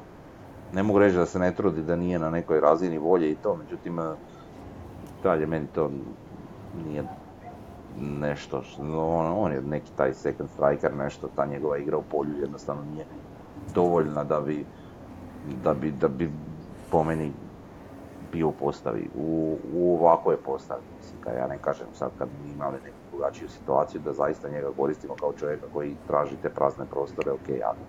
[0.74, 3.56] ne mogu reći da se ne trudi da nije na nekoj razini volje i to,
[3.56, 4.00] međutim,
[5.24, 5.91] dalje meni to
[6.86, 7.04] nije
[7.96, 12.38] nešto, što- on, on je neki taj second striker, nešto, ta njegova igra u polju
[12.38, 13.06] jednostavno nije
[13.66, 14.70] dovoljna da bi,
[15.42, 16.32] da bi, da bi
[16.90, 17.34] po meni
[18.20, 20.84] bio postavi, u, u ovakvoj postavi.
[20.96, 24.74] Mislim, kad ja ne kažem sad kad bi imali neku drugačiju situaciju da zaista njega
[24.74, 27.86] koristimo kao čovjeka koji traži te prazne prostore, ok, ali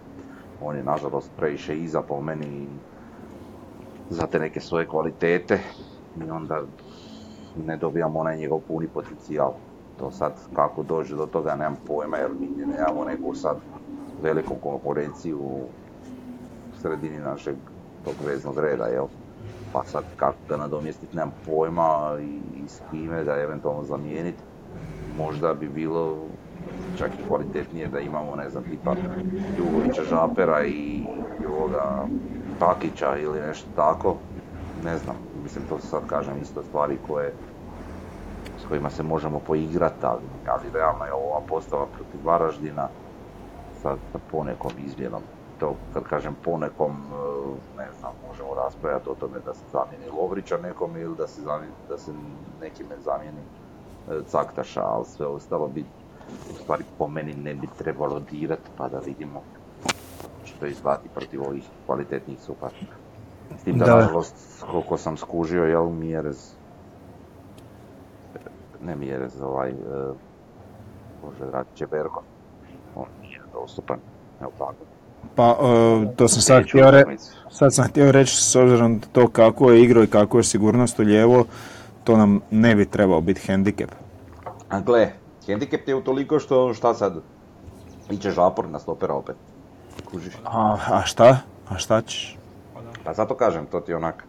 [0.58, 2.82] on je nažalost previše iza po meni
[4.08, 5.60] za te neke svoje kvalitete
[6.14, 6.62] i onda
[7.54, 9.54] ne dobijamo onaj njegov puni potencijal.
[9.96, 13.56] To sad kako dođe do toga nemam pojma jer mi nemamo neku sad
[14.22, 15.68] veliku konkurenciju u
[16.82, 17.56] sredini našeg
[18.04, 19.06] tog veznog reda, jel?
[19.72, 24.42] Pa sad kako ga nadomjestiti nemam pojma i, i s kime da eventualno zamijeniti.
[25.18, 26.28] Možda bi bilo
[26.98, 28.94] čak i kvalitetnije da imamo, ne znam, tipa
[29.58, 31.04] Jugovića Žapera i,
[31.48, 32.06] ovoga
[32.58, 34.16] Pakića ili nešto tako.
[34.84, 37.32] Ne znam, mislim to sad kažem isto stvari koje
[38.66, 42.88] s kojima se možemo poigrati, ali, ali realno je ova postava protiv Varaždina
[43.82, 45.22] sa, sa ponekom izmjenom.
[45.58, 50.58] To kad kažem ponekom, e, ne znam, možemo raspravljati o tome da se zamijeni Lovrića
[50.58, 52.12] nekom ili da se, zamijeni, da se
[52.60, 53.40] nekime zamijeni
[54.08, 55.86] e, Caktaša, ali sve ostalo bi
[56.50, 59.42] u stvari po meni ne bi trebalo dirati pa da vidimo
[60.44, 62.96] što izvati protiv ovih kvalitetnih suparnika.
[63.58, 63.94] S tim da, Da.
[63.96, 66.56] nažalost, koliko sam skužio, jel, Mjerez,
[68.86, 69.74] ne Mjerez, ovaj, e,
[71.22, 72.22] Bože, dragi, Čeberko,
[72.94, 73.98] on nije dostupan,
[74.40, 74.74] evo tako.
[75.34, 77.16] Pa, e, to sam sad htio, re-
[77.50, 80.98] sad sam htio reći, s obzirom na to kako je igrao i kako je sigurnost
[80.98, 81.44] u lijevo,
[82.04, 83.90] to nam ne bi trebao biti hendikep.
[84.68, 85.12] A gle,
[85.46, 87.20] hendikep je u toliko što, šta sad,
[88.10, 89.36] iće žapor na stopera opet.
[90.10, 90.34] Kužiš?
[90.44, 91.38] A, a šta?
[91.68, 92.38] A šta ćeš?
[93.04, 94.24] Pa zato kažem, to ti onak,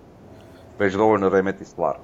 [0.80, 1.98] već dovoljno remeti stvar.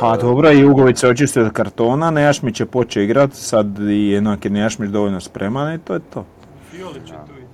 [0.00, 4.44] Ha, dobro, i Ugović se očistio od kartona, Nejašmić je počeo igrat, sad i jednak
[4.44, 6.24] je Nejašmić dovoljno spreman i to je to.
[6.70, 7.44] Fiolić je tu i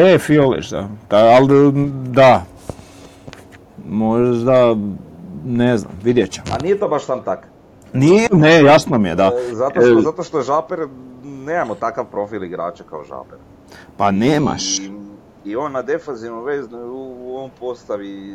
[0.00, 0.88] E, Fiolić, da.
[1.10, 1.72] Da, ali
[2.08, 2.44] da.
[3.88, 4.76] Možda,
[5.44, 6.46] ne znam, vidjet ćemo.
[6.52, 7.46] A nije to baš sam tak.
[7.92, 9.24] Nije, ne, jasno mi je, da.
[9.50, 10.78] E, Zato što, E, zato što Žaper,
[11.24, 13.38] nemamo takav profil igrača kao Žaper.
[13.96, 14.78] Pa nemaš.
[14.78, 14.90] I,
[15.44, 18.34] i on na defanzivnom veznu u, u on postavi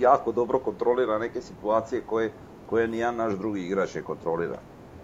[0.00, 2.32] jako dobro kontrolira neke situacije koje,
[2.66, 4.58] koje nijedan naš drugi igrač ne kontrolira.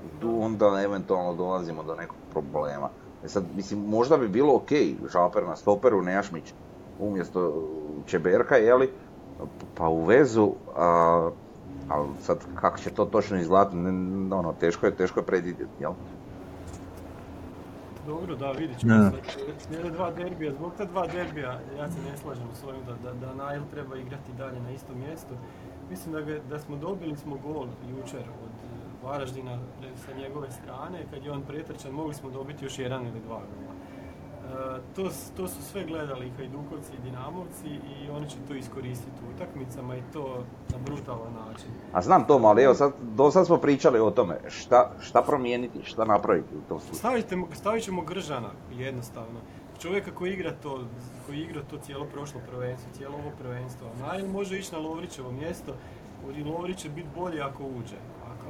[0.05, 2.89] I tu onda eventualno dolazimo do nekog problema.
[3.25, 4.71] E sad, mislim, možda bi bilo ok,
[5.13, 6.55] Žaper na stoperu, Nejašmić
[6.99, 7.69] umjesto
[8.07, 8.91] Čeberka, jeli,
[9.75, 11.31] pa u vezu, a,
[11.89, 13.77] ali sad kako će to točno izgledati,
[14.31, 15.93] ono, teško je, teško je predvidjeti, jel?
[18.07, 19.13] Dobro, da, vidit ćemo Da.
[19.59, 23.27] Slijede dva derbija, zbog ta dva derbija, ja se ne slažem s ovim da, da,
[23.27, 25.35] da Nail treba igrati dalje na istom mjestu.
[25.91, 30.51] Mislim da, ga, da smo dobili smo gol jučer od eh, Varaždina eh, sa njegove
[30.51, 33.76] strane, kad je on pretrčan, mogli smo dobiti još jedan ili dva gola.
[34.47, 39.21] E, to, to su sve gledali i Hajdukovci i Dinamovci i oni će to iskoristiti
[39.27, 41.69] u utakmicama i to na brutalan način.
[41.93, 45.79] A znam to, ali evo sad, do sad smo pričali o tome, šta, šta promijeniti,
[45.85, 47.21] šta napraviti u tom slučaju.
[47.55, 49.41] Stavit ćemo Gržana, jednostavno.
[49.79, 50.81] Čovjeka koji igra to,
[51.27, 53.87] koji igra to cijelo prošlo prvenstvo, cijelo ovo prvenstvo.
[54.01, 55.73] Nail može ići na Lovrićevo mjesto,
[56.47, 57.97] Lovrić će biti bolji ako uđe.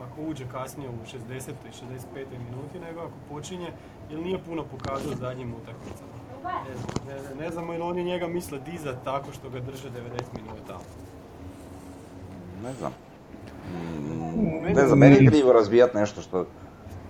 [0.05, 1.51] Ako, uđe kasnije u 60.
[1.51, 1.73] i
[2.15, 2.27] 65.
[2.51, 3.73] minuti, nego ako počinje,
[4.11, 6.17] jer nije puno pokazao zadnjim utakmicama.
[6.69, 9.93] Ne, znam, ne, ne, znamo ili oni njega misle dizat tako što ga drže 90
[10.43, 10.79] minuta.
[12.63, 12.93] Ne znam.
[13.73, 16.47] Mm, Ne znam, meni je krivo razbijat nešto što,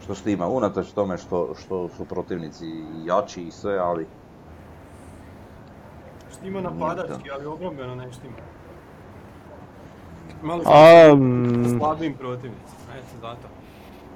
[0.05, 2.66] što štima, unatoč tome što, što su protivnici
[3.05, 4.07] jači i sve, ali
[6.33, 8.37] Štima napadački, ali obrambeno ne štima.
[10.42, 10.62] Malo
[11.16, 13.48] mm, slabim protivnicima, eto zato.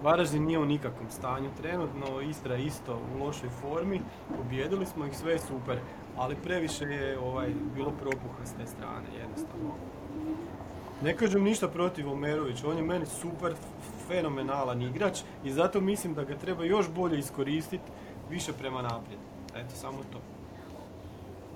[0.03, 4.01] Varaždin nije u nikakvom stanju trenutno, Istra je isto u lošoj formi,
[4.37, 5.79] pobijedili smo ih, sve je super,
[6.17, 9.71] ali previše je ovaj, bilo propuha s te strane, jednostavno.
[11.03, 13.55] Ne kažem ništa protiv Omerovića, on je meni super,
[14.09, 17.91] fenomenalan igrač i zato mislim da ga treba još bolje iskoristiti,
[18.31, 19.21] više prema naprijed.
[19.57, 20.19] Eto, samo to.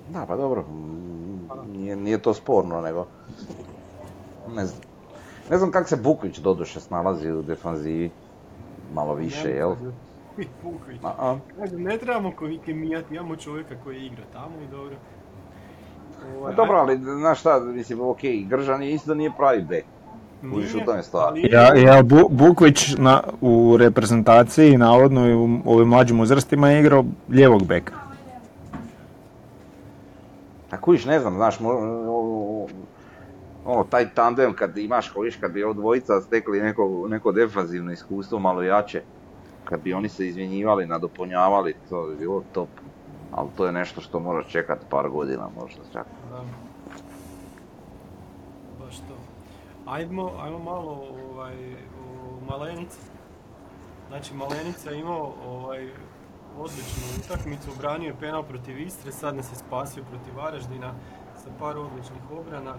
[0.08, 0.64] da, pa dobro,
[1.72, 3.06] nije, nije to sporno, nego
[4.54, 4.93] ne znam.
[5.50, 8.10] Ne znam kako se Bukvić doduše snalazi u defanzivi,
[8.94, 9.74] malo više, jel?
[11.58, 14.96] Kažem, ne trebamo koji kemijati, imamo čovjeka koji igra tamo i dobro.
[16.22, 19.84] Pa Ovaj, dobro, ali znaš šta, mislim, okej, Gržan je isto nije pravi bek.
[20.42, 21.32] nije, kužiš, u tome stvar.
[21.36, 27.04] Ja, ja Bu- Bukvić na, u reprezentaciji, navodno i u ovim mlađim uzrastima je igrao
[27.28, 27.92] lijevog beka.
[30.70, 32.04] A kužiš, ne znam, znaš, mo-
[33.64, 38.38] ono, taj tandem kad imaš, kojiš, kad bi od dvojica stekli neko, neko defanzivno iskustvo
[38.38, 39.02] malo jače,
[39.64, 42.68] kad bi oni se izmjenjivali, nadopunjavali, to bi bilo top.
[43.32, 46.06] Ali to je nešto što moraš čekati par godina možda čak.
[46.30, 46.44] Da.
[48.84, 49.16] Baš to.
[49.86, 52.98] Ajmo, ajmo malo ovaj, o Malenici.
[54.08, 55.88] Znači Malenica je imao ovaj,
[56.58, 60.94] odličnu utakmicu, obranio je penal protiv Istre, sad nas je spasio protiv Varaždina
[61.36, 62.74] sa par odličnih obrana.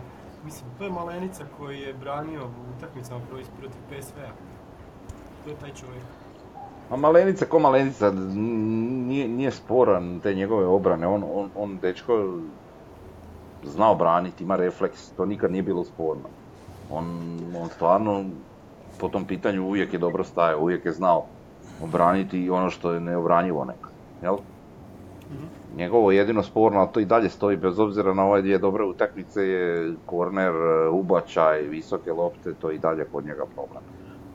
[0.46, 3.22] Mislim, to je Malenica koji je branio u utakmicama
[3.60, 4.32] protiv PSV-a.
[5.44, 6.04] To je taj čovjek.
[6.90, 12.40] A Malenica ko Malenica, nije, nije sporan te njegove obrane, on, on, on dečko
[13.64, 16.30] zna obraniti, ima refleks, to nikad nije bilo sporno.
[16.92, 17.06] On,
[17.62, 18.26] on stvarno
[19.00, 21.26] po tom pitanju uvijek je dobro stajao, uvijek je znao
[21.84, 24.38] obraniti ono što je neobranjivo nekad, jel?
[25.78, 29.48] Njegovo jedino sporno, ali to i dalje stoji, bez obzira na ove dvije dobre utakmice,
[29.48, 30.54] je korner,
[30.92, 33.84] ubačaj, visoke lopte, to je i dalje kod njega problem.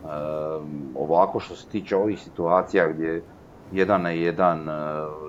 [0.04, 3.22] Ehm, ovako što se tiče ovih situacija gdje
[3.72, 4.72] jedan na jedan e,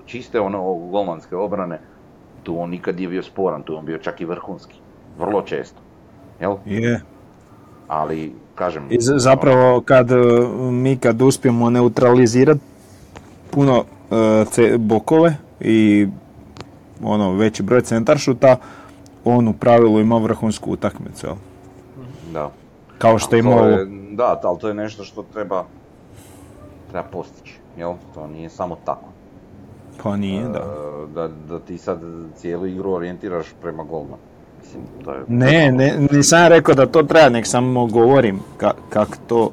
[0.06, 1.80] čiste ono golmanske obrane,
[2.43, 4.80] tu on nikad nije bio sporan, tu on bio čak i vrhunski.
[5.19, 5.80] Vrlo često.
[6.39, 6.56] Jel?
[6.65, 7.02] Je.
[7.88, 8.88] Ali, kažem...
[8.89, 10.15] I zapravo kad e,
[10.71, 12.62] mi kad uspijemo neutralizirati
[13.52, 13.78] puno
[14.12, 16.08] e, ce- bokove i
[17.04, 18.58] ono veći broj centaršuta,
[19.26, 21.28] on u pravilu ima vrhunsku utakmicu.
[21.28, 21.36] jel?
[22.34, 22.52] Da.
[22.97, 23.78] Kao što ima ovo.
[24.12, 25.65] Da, ali to je nešto što treba,
[26.91, 27.60] treba postići.
[27.78, 27.93] Jel?
[28.13, 29.06] To nije samo tako.
[30.04, 30.60] Pa nije, da.
[30.60, 32.00] E, da, da ti sad
[32.36, 34.17] cijelu igru orijentiraš prema golmanu.
[34.62, 35.24] Mislim, to je...
[35.28, 39.50] Ne, ne, nisam rekao da to treba, nek samo govorim ka, kak to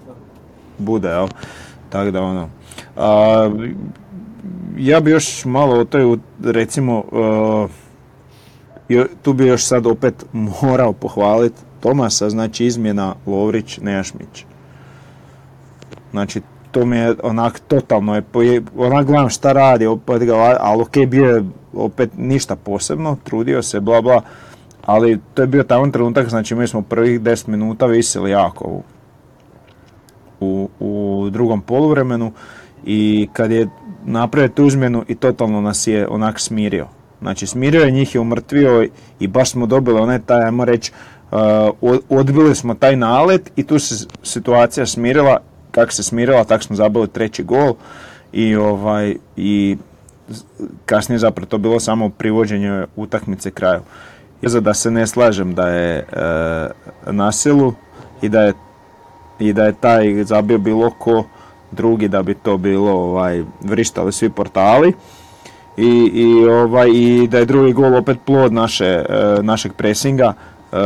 [0.78, 1.28] bude, jel?
[1.90, 2.48] Tako da ono.
[2.96, 3.50] A,
[4.76, 7.70] ja bi još malo o toj, recimo, uh,
[9.22, 14.44] tu bi još sad opet morao pohvaliti Tomasa, znači izmjena Lovrić Nejašmić.
[16.10, 18.22] Znači, to mi je onak totalno je,
[18.76, 23.80] onak gledam šta radi, opet ga, ali ok, bio je opet ništa posebno, trudio se,
[23.80, 24.22] bla bla,
[24.84, 28.82] ali to je bio tamo trenutak, znači mi smo prvih 10 minuta visili jako u,
[30.40, 32.32] u, u drugom poluvremenu
[32.84, 33.68] i kad je
[34.04, 36.86] napravio tu izmjenu i totalno nas je onak smirio.
[37.20, 38.88] Znači smirio je njih je umrtvio
[39.20, 40.92] i baš smo dobili onaj taj, ajmo reći,
[41.30, 41.38] uh,
[41.80, 46.76] od- odbili smo taj nalet i tu se situacija smirila, kako se smirila, tako smo
[46.76, 47.74] zabili treći gol
[48.32, 49.76] i ovaj i
[50.86, 53.80] kasnije zapravo to bilo samo privođenje utakmice kraju.
[54.42, 56.04] I za da se ne slažem da je e,
[57.06, 57.74] na silu
[58.22, 58.52] i da je
[59.38, 61.24] i da je taj zabio bilo ko,
[61.70, 64.92] drugi da bi to bilo ovaj, vrištali svi portali.
[65.76, 69.04] I, i, ovaj, I da je drugi gol opet plod naše, e,
[69.42, 70.34] našeg presinga,
[70.72, 70.76] e,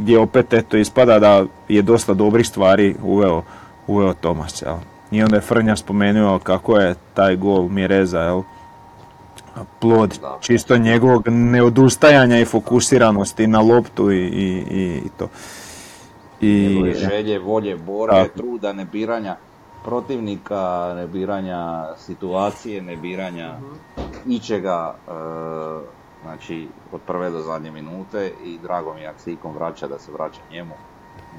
[0.00, 3.42] gdje opet eto ispada da je dosta dobrih stvari uveo,
[3.86, 4.62] uveo Tomas.
[4.62, 4.76] Jel?
[5.10, 8.42] I onda je Frnja spomenuo kako je taj gol Mireza, jel?
[9.80, 14.64] plod čisto njegovog neodustajanja i fokusiranosti na loptu i, i,
[15.04, 15.28] i to.
[16.40, 19.36] I, Njegove želje, volje, borbe, truda, nebiranja
[19.84, 23.54] protivnika, nebiranja situacije, nebiranja
[24.24, 25.12] ničega, e,
[26.22, 29.98] znači od prve do zadnje minute i drago mi je ako se ikom vraća da
[29.98, 30.74] se vraća njemu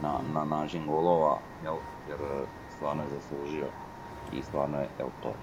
[0.01, 1.75] na, na način golova, jel,
[2.09, 2.19] jer
[2.75, 3.65] stvarno je zaslužio
[4.33, 5.33] i stvarno je, evo to.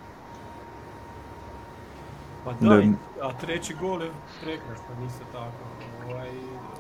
[2.45, 2.83] Pa da,
[3.23, 4.11] a treći gol je
[4.43, 5.65] prekrasan, isto tako.
[6.11, 6.29] Ovaj,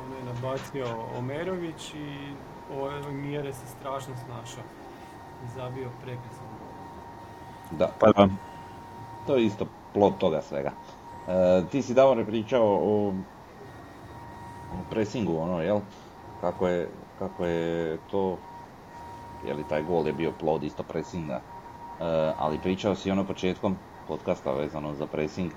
[0.04, 0.87] on je nabacio
[1.18, 2.33] Omerović i
[2.72, 4.64] ove mjere se strašno snašao.
[5.40, 6.48] I zabio prekrasan
[7.70, 8.29] Da, pa da.
[9.26, 10.72] To je isto plod toga svega.
[11.26, 11.33] E,
[11.70, 13.14] ti si davno pričao o,
[14.68, 15.81] o pressingu, ono, jel?
[16.40, 18.38] Kako je, kako je to,
[19.42, 21.42] je li taj gol je bio plod isto pressinga, e,
[22.37, 23.76] ali pričao si ono početkom
[24.07, 25.53] podcasta vezano za pressing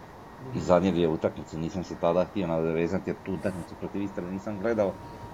[0.55, 4.59] i zadnje dvije utakmice, nisam se tada htio nadovezati jer tu utakmicu protiv Istra nisam
[4.59, 4.93] gledao,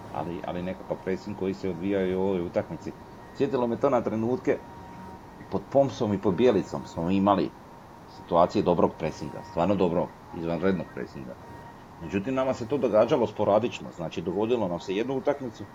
[0.09, 2.93] ali, ali nekakav pressing koji se odvijao i u ovoj utakmici.
[3.33, 4.59] Sjetilo me to na trenutke,
[5.49, 7.49] pod Pomsom i pod Bijelicom smo imali
[8.07, 11.35] situacije dobrog presinga, stvarno dobrog, izvanrednog presinga.
[11.99, 15.65] Međutim, nama se to događalo sporadično, znači dogodilo nam se jednu utakmicu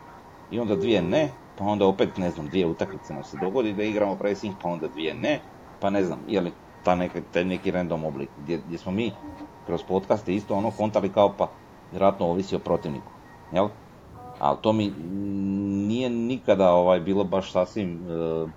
[0.50, 3.82] i onda dvije ne, pa onda opet, ne znam, dvije utakmice nam se dogodi da
[3.82, 5.40] igramo pressing, pa onda dvije ne,
[5.78, 9.12] pa ne znam, je li ta neka, taj neki random oblik, gdje, gdje smo mi
[9.64, 11.56] kroz podcaste isto ono kontali kao pa
[11.90, 13.12] vjerojatno ovisi o protivniku,
[13.50, 13.68] jel?
[14.44, 14.92] Ali to mi
[15.88, 18.50] nije nikada ovaj bilo baš sasvim uh,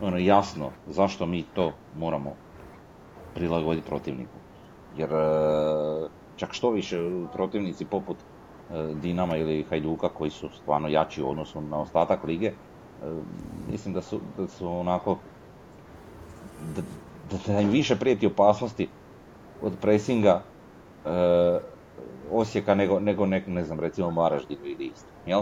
[0.00, 2.32] ono, jasno zašto mi to moramo
[3.34, 4.38] prilagoditi protivniku.
[4.96, 6.98] Jer uh, čak što više
[7.32, 12.52] protivnici poput uh, Dinama ili Hajduka koji su stvarno jači u odnosu na ostatak lige,
[13.72, 15.16] mislim da su, da su onako
[16.74, 16.82] da,
[17.46, 18.88] da im više prijeti opasnosti
[19.62, 20.42] od presinga
[22.30, 25.40] Osijeka nego, nego ne, ne znam, recimo Varaždinu ili isto, jel?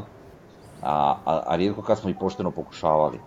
[0.81, 3.21] A, a, a rijetko kad smo i pošteno pokušavali.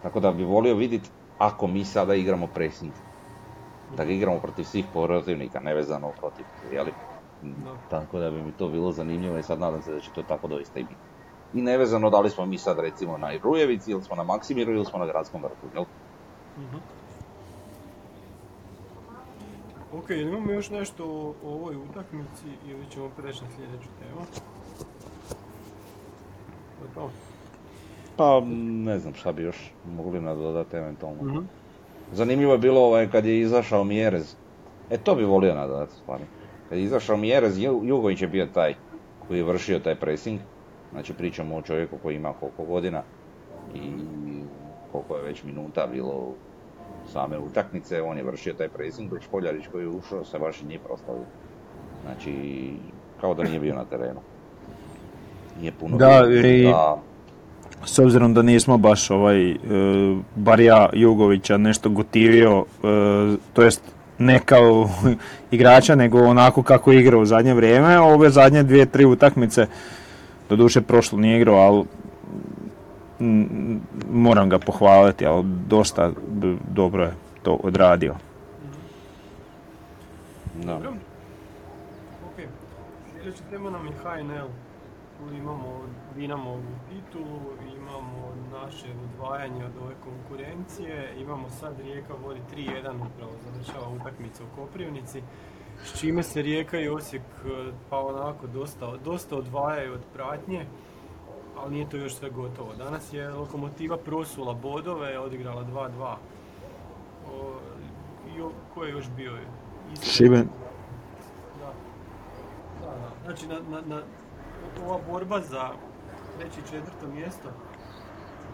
[0.00, 2.94] Tako da bi volio vidjeti ako mi sada igramo pressing,
[3.88, 6.94] da ga igramo protiv svih protivnika, nevezano protiv, jeli?
[7.88, 10.48] Tako da bi mi to bilo zanimljivo i sad nadam se da će to tako
[10.48, 11.02] doista i biti.
[11.52, 14.86] I nevezano da li smo mi sad recimo na Rujevici ili smo na Maksimiru ili
[14.86, 15.84] smo na Gradskom vrtu, jel?
[16.56, 16.97] mm
[19.92, 24.20] Ok, imamo još nešto o, ovoj utakmici ili ćemo preći na sljedeću temu?
[26.94, 27.10] To
[28.16, 28.40] Pa,
[28.84, 31.22] ne znam šta bi još mogli nadodati eventualno.
[31.22, 31.48] mm
[32.12, 34.34] Zanimljivo je bilo ovaj, kad je izašao Mjerez.
[34.90, 36.26] E, to bi volio nadodati stvarno.
[36.68, 38.74] Kad je izašao Mjerez, Jugović je bio taj
[39.28, 40.40] koji je vršio taj pressing.
[40.92, 43.02] Znači pričamo o čovjeku koji ima koliko godina
[43.74, 43.90] i
[44.92, 46.34] koliko je već minuta bilo
[47.12, 50.78] same utakmice, on je vršio taj pressing, dok Špoljarić koji je ušao se baš nije
[50.78, 51.24] proslavio.
[52.04, 52.32] Znači,
[53.20, 54.20] kao da nije bio na terenu.
[55.60, 56.72] Nije puno da, i...
[57.84, 59.56] S obzirom da nismo baš ovaj, e,
[60.36, 63.82] bar ja Jugovića nešto gotivio, e, to jest
[64.18, 64.90] ne kao
[65.50, 67.98] igrača, nego onako kako igra u zadnje vrijeme.
[67.98, 69.66] Ove zadnje dvije, tri utakmice,
[70.48, 71.84] doduše prošlo nije igrao, ali
[74.10, 76.10] moram ga pohvaliti, ali dosta
[76.70, 78.14] dobro je to odradio.
[80.64, 80.76] Da.
[80.76, 82.42] Ok,
[83.12, 84.48] sljedeća tema nam je HNL.
[85.18, 85.80] Tu imamo
[86.16, 87.40] Dinamovu titulu,
[87.76, 94.56] imamo naše odvajanje od ove konkurencije, imamo sad Rijeka vodi 3-1 upravo završava utakmica u
[94.56, 95.22] Koprivnici,
[95.84, 100.66] s čime se Rijeka i Osijek eh, pa onako dosta, dosta odvajaju od pratnje
[101.62, 102.74] ali nije to još sve gotovo.
[102.74, 106.14] Danas je Lokomotiva prosula bodove, odigrala 2-2.
[108.28, 108.40] I
[108.74, 109.32] ko je još bio?
[110.02, 110.48] Šiben.
[111.60, 111.72] Da.
[112.80, 113.10] da, da.
[113.24, 114.02] Znači, na, na, na,
[114.86, 115.70] ova borba za
[116.38, 117.48] treće i četvrto mjesto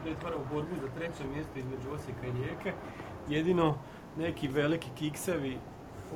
[0.04, 2.72] pretvara u borbu za treće mjesto između Osijeka i Rijeke.
[3.28, 3.74] Jedino
[4.16, 5.58] neki veliki kiksevi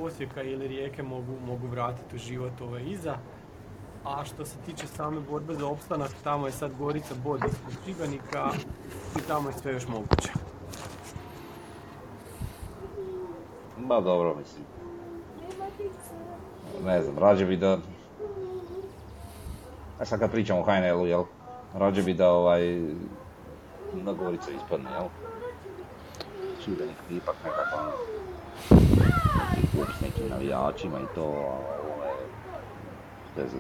[0.01, 3.17] Osijeka ili Rijeke mogu, mogu vratiti u život ove iza.
[4.05, 8.51] A što se tiče same borbe za opstanak, tamo je sad Gorica bod ispod Šibenika
[9.19, 10.33] i tamo je sve još moguće.
[13.77, 14.65] Ba dobro, mislim.
[16.85, 17.79] Ne znam, rađe bi da...
[20.01, 21.25] A sad kad pričamo o HNL-u, jel?
[21.75, 22.81] Rađe bi da ovaj...
[23.95, 25.09] Da Gorica ispadne, jel?
[26.65, 27.93] Šibenik ipak nekako ono,
[29.99, 32.15] s nekim navijačima i to, a ovo je
[33.37, 33.53] bez.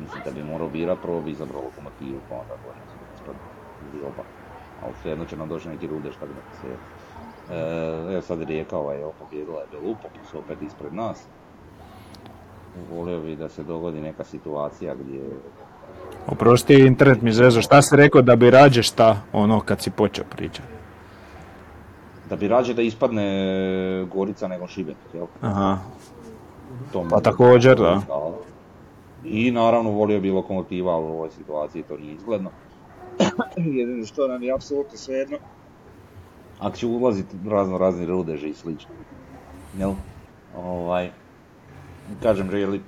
[0.00, 2.78] Mislim da bi morao birat, prvo bi izabrao lokomotivu, pa onda gore
[3.14, 3.36] ispred
[4.02, 4.22] oba.
[4.82, 6.68] Ali svejedno će nam doći neki rudeš tako da se...
[7.54, 11.22] E, evo sad Rijeka ovaj, evo pobjedila je Belupo, pa su opet ispred nas.
[12.92, 15.20] Volio bi da se dogodi neka situacija gdje
[16.26, 17.62] Oprosti, internet mi zezo.
[17.62, 20.80] Šta si rekao da bi rađe šta ono kad si počeo pričati?
[22.30, 23.26] da bi rađe da ispadne
[24.14, 25.26] Gorica nego Šibenik, jel?
[25.40, 25.78] Aha.
[26.92, 28.00] To Pa također, da.
[29.24, 32.50] I naravno volio bi lokomotiva, ali u ovoj situaciji to nije izgledno.
[33.56, 35.38] Jedino što nam je apsolutno svejedno.
[36.60, 38.90] Ako će ulaziti razno razni rudeži i slično.
[39.78, 39.92] Jel?
[40.56, 41.10] Ovaj,
[42.22, 42.80] kažem, želi,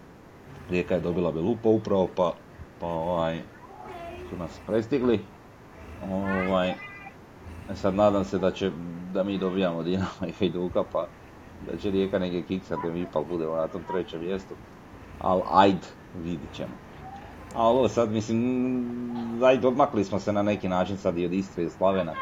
[0.71, 2.33] Rijeka je dobila Belupo upravo, pa,
[2.81, 3.41] pa ovaj,
[4.31, 5.21] su nas prestigli.
[6.11, 6.71] Ovaj,
[7.71, 8.71] e sad nadam se da će,
[9.13, 11.07] da mi dobijamo Dinamo i Hajduka, pa
[11.67, 14.55] da će Rijeka neke kiksa da mi ipak bude na tom trećem mjestu.
[15.19, 16.73] Al ajd, vidit ćemo.
[17.55, 21.65] A ovo sad, mislim, ajd, odmakli smo se na neki način sad i od Istre
[21.65, 22.13] i Slavena.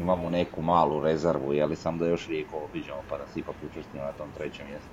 [0.00, 4.04] Imamo neku malu rezervu, jeli sam da još Rijeku obiđemo pa da se ipak učestimo
[4.04, 4.90] na tom trećem mjestu.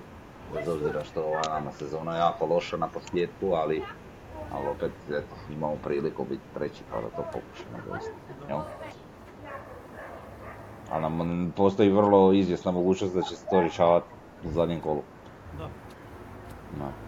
[0.54, 3.82] Bez obzira što ova nama sezona jako loša na posljedku, ali,
[4.52, 8.12] ali opet, eto, imamo priliku biti treći pa da to pokušamo doista.
[8.48, 8.60] Jel?
[10.90, 14.06] A nam postoji vrlo izvjesna mogućnost da će se to rješavati
[14.44, 15.02] u zadnjem kolu.
[15.58, 15.68] Da.
[16.78, 17.07] Da.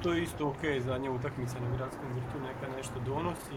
[0.00, 3.54] Što je isto ok, zadnja utakmica na gradskom vrtu neka nešto donosi.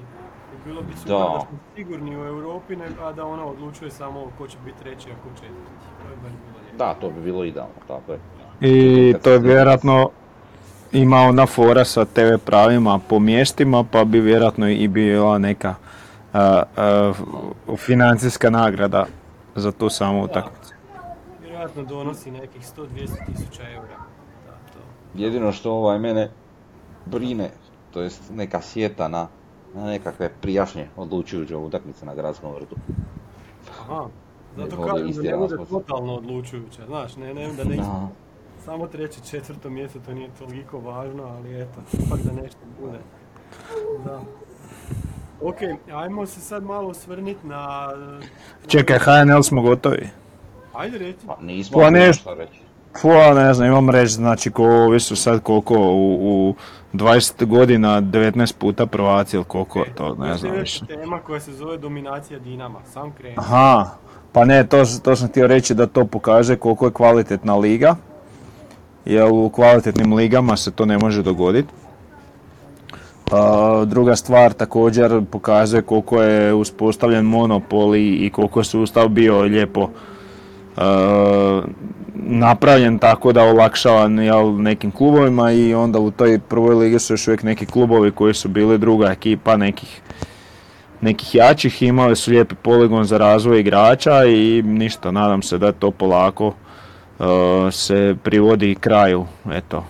[0.53, 1.19] I bilo bi super Da.
[1.19, 5.09] da, smo sigurni u Europi, ne- a da ona odlučuje samo ko će biti treći,
[5.09, 5.71] a ko četvrti.
[5.97, 6.77] To je baš bilo.
[6.77, 8.19] Da, to bi bilo idealno, tako je.
[8.61, 10.09] I to je vjerojatno
[10.93, 15.75] ima ona fora sa TV pravima po mjestima, pa bi vjerojatno i bila neka
[16.33, 17.21] f-
[17.77, 19.05] financijska nagrada
[19.55, 20.73] za tu samu utakmicu.
[21.41, 22.87] Vjerojatno donosi nekih 100-200
[23.27, 24.02] tisuća eura.
[25.15, 26.29] Jedino što ovaj mene
[27.05, 27.49] brine,
[27.91, 29.27] to jest neka sjeta na,
[29.73, 32.75] na nekakve prijašnje odlučujuće utakmice na gradskom vrtu.
[33.71, 34.05] Aha.
[34.57, 38.07] Zato kažem da ne bude totalno odlučujuća, znaš, ne, ne, da ne Da.
[38.65, 42.97] samo treće, četvrto mjesto, to nije toliko važno, ali eto, ipak da nešto bude.
[44.05, 44.21] Da.
[45.41, 45.55] Ok,
[45.93, 47.89] ajmo se sad malo osvrnit na...
[48.67, 50.07] Čekaj, HNL smo gotovi.
[50.73, 51.27] Ajde reci.
[51.27, 52.33] Pa nismo Pa nešto.
[52.33, 52.61] reći.
[53.01, 56.55] Fua, ne znam, imam reći, znači ko ovi su sad koliko u, u
[56.93, 60.85] 20 godina 19 puta prvaci ili koliko, to ne znam Sljedeća više.
[60.85, 63.35] tema koja se zove dominacija Dinama, sam kreni.
[63.37, 63.89] Aha,
[64.31, 67.95] pa ne, to, to sam htio reći da to pokaže koliko je kvalitetna liga.
[69.05, 71.73] Jer u kvalitetnim ligama se to ne može dogoditi.
[73.31, 79.41] A, druga stvar također pokazuje koliko je uspostavljen monopol i, i koliko je sustav bio
[79.41, 79.89] lijepo
[82.13, 87.27] napravljen tako da olakšava jel, nekim klubovima i onda u toj prvoj ligi su još
[87.27, 90.01] uvijek neki klubovi koji su bili druga ekipa nekih
[91.03, 95.91] nekih jačih, imali su lijepi poligon za razvoj igrača i ništa, nadam se da to
[95.91, 97.25] polako uh,
[97.71, 99.85] se privodi kraju, eto.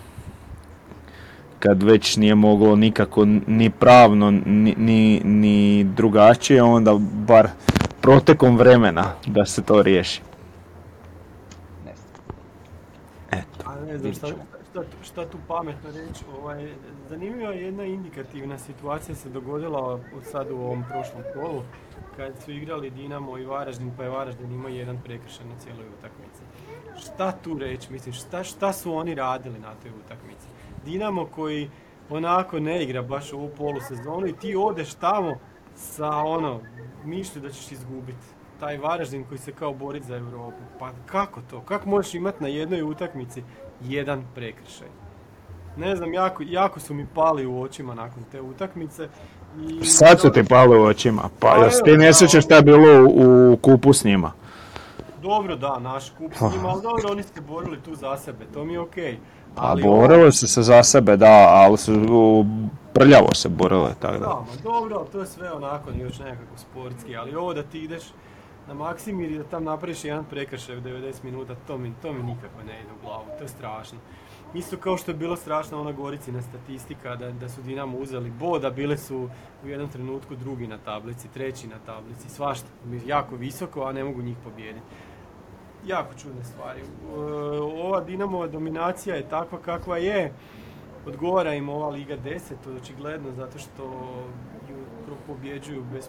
[1.58, 6.94] Kad već nije moglo nikako ni pravno, ni, ni drugačije, onda
[7.26, 7.48] bar
[8.00, 10.20] protekom vremena da se to riješi.
[11.84, 12.36] Ne znam.
[13.40, 13.70] Eto.
[13.70, 14.28] A ne znam šta,
[14.70, 16.24] šta, šta tu pametno reći.
[16.38, 16.72] Ovaj,
[17.08, 21.62] zanimljiva je jedna indikativna situacija se dogodila od sad u ovom prošlom kolu
[22.16, 26.42] kad su igrali Dinamo i Varaždin, pa je Varaždin imao jedan prekršaj na cijeloj utakmici.
[27.04, 30.46] Šta tu reći, mislim, šta, šta su oni radili na toj utakmici?
[30.84, 31.70] Dinamo koji
[32.10, 35.38] onako ne igra baš ovu polusezonu i ti odeš tamo
[35.74, 36.60] sa ono,
[37.04, 38.26] mišlju da ćeš izgubiti.
[38.60, 40.62] Taj Varaždin koji se kao bori za Europu.
[40.78, 41.60] Pa kako to?
[41.60, 43.42] Kako možeš imati na jednoj utakmici
[43.84, 44.88] jedan prekršaj?
[45.76, 49.08] Ne znam, jako, jako su mi pali u očima nakon te utakmice.
[49.82, 52.62] I Sad su ti pali u očima, pa Pa jel ti ne sjećaš šta je
[52.62, 54.32] bilo u, u kupu s njima?
[55.22, 58.44] Dobro, da, naš kup s njima, ali dobro, oni su se borili tu za sebe,
[58.54, 59.12] to mi je okej.
[59.56, 61.92] A Ali borili su se za sebe, da, ali su
[62.92, 64.34] prljavo se borile, tako Da, da.
[64.34, 68.02] ma dobro, to je sve onako još nekako sportski, ali ovo da ti ideš
[68.68, 72.22] na Maksimir i da tam napraviš jedan prekršaj u 90 minuta, to mi, to mi
[72.22, 73.98] nikako ne ide u glavu, to je strašno.
[74.54, 78.70] Isto kao što je bilo strašno ona Goricina statistika da, da su Dinamo uzeli boda,
[78.70, 79.28] bile su
[79.64, 82.66] u jednom trenutku drugi na tablici, treći na tablici, svašta,
[83.06, 84.86] jako visoko, a ne mogu njih pobijediti.
[85.86, 86.80] Jako čudne stvari.
[86.80, 86.84] E,
[87.60, 90.32] Ova Dinamova dominacija je takva kakva je,
[91.06, 93.82] odgovara im ova Liga 10, očigledno, zato što
[94.68, 94.76] ju
[95.26, 96.08] pobjeđuju bez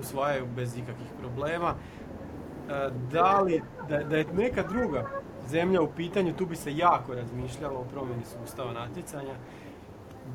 [0.00, 1.74] usvajaju bez ikakvih problema.
[1.74, 5.06] E, da li, da, da je neka druga
[5.48, 9.34] zemlja u pitanju, tu bi se jako razmišljalo o promjeni sustava natjecanja.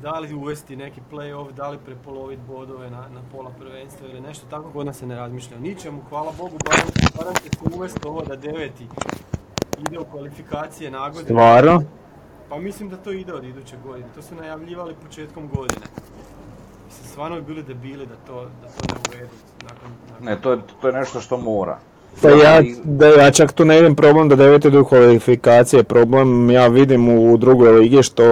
[0.02, 4.46] Da li uvesti neki play-off, da li prepoloviti bodove na, na pola prvenstva ili nešto
[4.50, 6.02] tako, kod nas se ne razmišlja o ničemu.
[6.08, 6.58] Hvala Bogu,
[7.16, 8.86] barem, se uvesti ovo da deveti
[9.78, 11.12] ide u kvalifikacije na.
[11.14, 11.82] Stvarno?
[12.48, 14.08] Pa mislim da to ide od iduće godine.
[14.14, 15.86] To su najavljivali početkom godine.
[17.14, 19.34] Stvarno bi bili debili da to, da to ne uvedu.
[19.62, 20.26] Nakon, nakon...
[20.26, 21.78] Ne, to je, to je nešto što mora.
[22.22, 26.66] Pa ja, da ja čak tu ne vidim problem da devete do kvalifikacije, problem ja
[26.66, 28.24] vidim u drugoj ligi što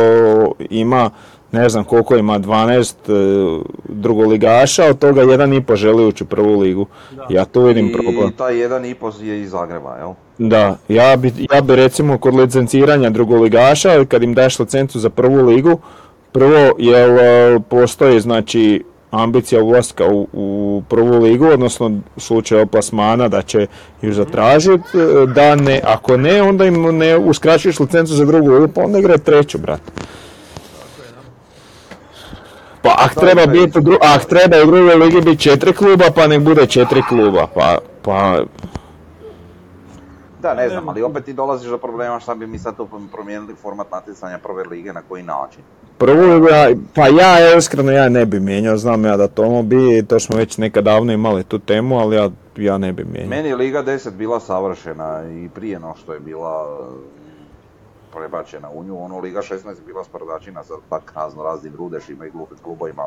[0.70, 1.11] ima,
[1.53, 6.26] ne znam koliko ima, 12 e, drugoligaša, od toga jedan i po želi ući u
[6.26, 6.87] prvu ligu.
[7.11, 7.26] Da.
[7.30, 8.28] Ja tu vidim problem.
[8.28, 10.12] I taj jedan i pol je iz Zagreba, jel?
[10.39, 15.47] Da, ja bi, ja bi recimo kod licenciranja drugoligaša, kad im daš licencu za prvu
[15.47, 15.78] ligu,
[16.33, 23.28] prvo jel e, postoji znači ambicija ulaska u, u prvu ligu, odnosno u slučaju plasmana
[23.28, 23.66] da će
[24.03, 28.68] ju zatražiti, e, da ne, ako ne, onda im ne uskraćuješ licencu za drugu ligu,
[28.74, 29.78] pa onda igra treću, da.
[32.83, 36.66] Pa ak treba biti, ak treba u drugoj ligi biti četiri kluba, pa nek bude
[36.66, 38.43] četiri kluba, pa, pa
[40.43, 43.55] Da, ne znam, ali opet ti dolaziš do problema šta bi mi sad tu promijenili
[43.55, 45.62] format natjecanja prve lige, na koji način.
[46.01, 50.20] Ligu ja, pa ja iskreno ja ne bi mijenjao, znam ja da Tomo bi, to
[50.20, 53.30] smo već nekad davno imali tu temu, ali ja, ja ne bi mijenjao.
[53.30, 58.84] Meni je Liga 10 bila savršena i prije no što je bila e, prebačena u
[58.84, 63.03] nju, ono Liga 16 je bila sprdačina sa tak razno raznim rudešima i glupim klubovima,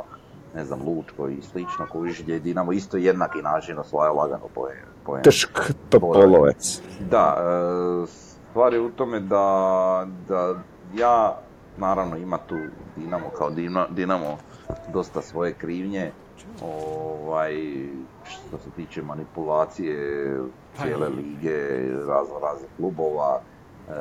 [0.56, 4.78] ne znam, Lučko i slično, kojiš gdje je Dinamo isto jednaki način osvaja lagano poen.
[5.06, 5.24] poen.
[5.24, 5.50] Tešk
[5.90, 6.82] Topolovec.
[7.10, 8.08] Da, e,
[8.50, 10.56] stvar je u tome da, da
[10.96, 11.38] ja,
[11.78, 12.56] naravno ima tu
[12.96, 14.38] Dinamo kao Dina- Dinamo
[14.94, 16.12] dosta svoje krivnje,
[16.62, 17.54] ovaj,
[18.26, 19.96] što se tiče manipulacije
[20.82, 23.40] cijele lige, razno raznih klubova,
[23.90, 23.94] e,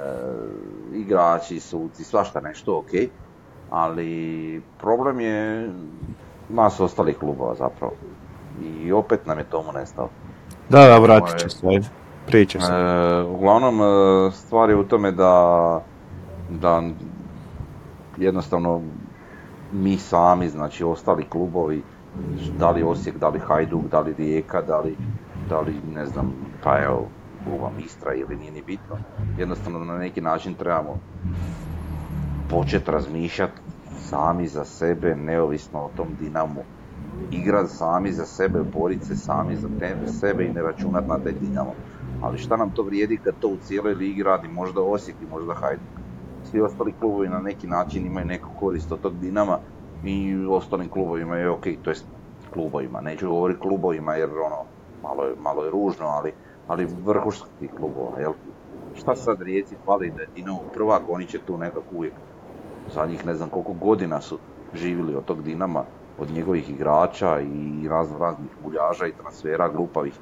[0.95, 2.91] igrači, suci, svašta nešto, ok,
[3.71, 5.71] ali problem je
[6.55, 7.93] nas ostalih klubova zapravo.
[8.63, 10.09] I opet nam je tomu nestao.
[10.69, 11.89] Da, da, vratit će se, ajde.
[12.27, 12.73] Priča se.
[12.73, 15.81] E, uglavnom, e, stvar je u tome da,
[16.51, 16.83] da
[18.17, 18.81] jednostavno
[19.73, 21.83] mi sami, znači ostali klubovi,
[22.59, 24.97] da li Osijek, da li Hajduk, da li Rijeka, da li,
[25.49, 26.33] da li ne znam,
[26.63, 27.07] pa evo,
[27.77, 28.97] Mistra ili nije ni bitno.
[29.39, 30.99] Jednostavno na neki način trebamo
[32.51, 33.61] početi razmišljati
[34.09, 36.65] sami za sebe, neovisno o tom Dinamu.
[37.31, 41.35] Igrat sami za sebe, borit se sami za te- sebe i ne računat na taj
[41.35, 41.75] Dinamo.
[42.19, 46.01] Ali šta nam to vrijedi kad to u cijeloj ligi radi možda Osijek možda Hajduk.
[46.43, 49.59] Svi ostali klubovi na neki način imaju neku korist od tog Dinama
[50.03, 52.09] i ostalim klubovima je ok, to jest
[52.53, 54.67] klubovima, neću govoriti klubovima jer ono,
[55.03, 56.33] malo je, malo je ružno, ali,
[56.67, 58.33] ali vrhunskih klubova, jel?
[58.93, 62.21] Šta sad Rijeci fali da je Dinamo prvak, oni će tu nekako uvijek
[62.93, 64.39] zadnjih ne znam koliko godina su
[64.75, 65.85] živjeli od tog Dinama,
[66.19, 70.15] od njegovih igrača i razno raznih muljaža i transfera glupavih.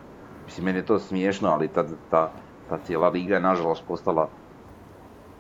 [0.45, 2.31] Mislim, meni je to smiješno, ali ta, ta,
[2.69, 4.29] ta cijela liga je nažalost postala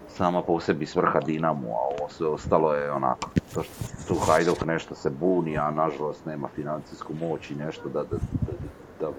[0.08, 3.74] sama po sebi svrha Dinamu, a ovo sve ostalo je onako, to što
[4.08, 8.16] tu Hajduk nešto se buni, a nažalost nema financijsku moć i nešto da, da,
[8.46, 8.52] da,
[9.00, 9.12] da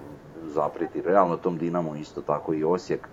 [0.48, 1.02] zapriti.
[1.02, 3.08] Realno tom Dinamu isto tako i Osijek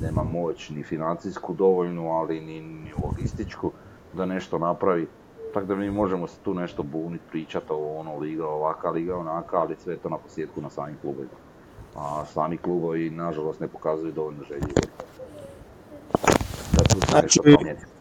[0.00, 3.72] nema moć ni financijsku dovoljnu, ali ni, ni logističku
[4.14, 5.06] da nešto napravi.
[5.54, 9.56] Tako da mi možemo se tu nešto buniti, pričati o ono liga ovaka, liga onaka,
[9.56, 11.30] ali sve je to na posljedku na samim klubovima.
[11.96, 14.66] A sami klubovi nažalost ne pokazuju dovoljno želje.
[16.72, 17.40] Da tu Znači-.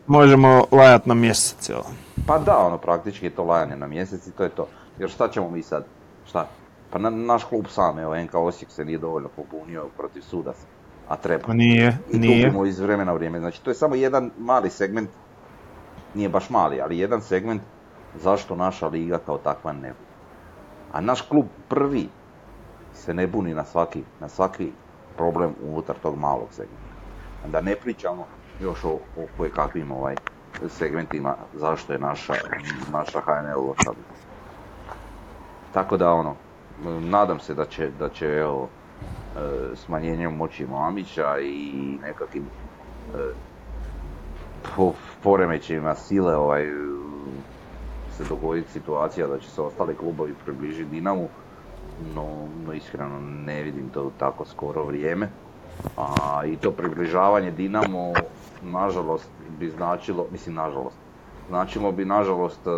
[0.07, 1.81] Možemo lajat na mjesec, jel?
[2.27, 4.67] Pa da, ono, praktički je to lajanje na mjesec i to je to.
[4.99, 5.85] Jer šta ćemo mi sad?
[6.25, 6.47] Šta?
[6.89, 10.65] Pa na, naš klub sam, evo, NK Osijek se nije dovoljno pobunio protiv sudaca.
[11.07, 11.43] A treba.
[11.45, 12.43] Pa nije, I nije.
[12.45, 13.39] tupimo iz vremena u vrijeme.
[13.39, 15.09] Znači, to je samo jedan mali segment,
[16.13, 17.63] nije baš mali, ali jedan segment
[18.13, 20.13] zašto naša liga kao takva ne buni.
[20.91, 22.09] A naš klub prvi
[22.93, 24.71] se ne buni na svaki, na svaki
[25.15, 26.93] problem unutar tog malog segmenta.
[27.43, 28.27] Da ne pričamo
[28.59, 30.17] još o, o koje kakvim ovaj,
[30.67, 32.39] segmentima zašto je naša,
[32.91, 33.91] naša HNL loša.
[35.71, 36.35] Tako da ono,
[36.99, 38.69] nadam se da će, da će evo,
[39.35, 39.39] e,
[39.75, 42.51] smanjenjem moći Mamića i nekakvim
[43.07, 43.33] e,
[44.75, 44.93] po,
[45.23, 46.65] poremećajima sile ovaj,
[48.17, 51.27] se dogoditi situacija da će se ostali klubovi približiti Dinamu,
[52.15, 52.27] no,
[52.65, 55.29] no iskreno ne vidim to tako skoro vrijeme.
[55.97, 58.13] A i to približavanje Dinamo,
[58.61, 60.95] nažalost, bi značilo, mislim nažalost,
[61.49, 62.69] značilo bi nažalost e,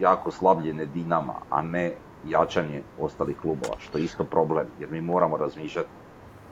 [0.00, 1.92] jako slabljenje Dinama, a ne
[2.28, 5.88] jačanje ostalih klubova, što je isto problem, jer mi moramo razmišljati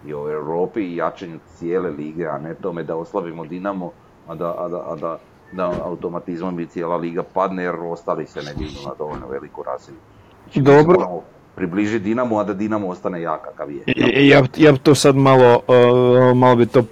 [0.06, 3.92] i o Europi i jačanju cijele lige, a ne tome da oslabimo Dinamo,
[4.28, 5.18] a da, a da, a da,
[5.52, 9.98] da automatizmom bi cijela liga padne jer ostali se ne dignu na dovoljno veliku razinu.
[10.44, 10.98] Znači, Dobro.
[10.98, 11.22] moramo
[11.54, 13.82] približiti Dinamo, a da Dinamo ostane jak kakav je.
[14.28, 16.82] Ja, ja bi to sad malo, uh, malo bi to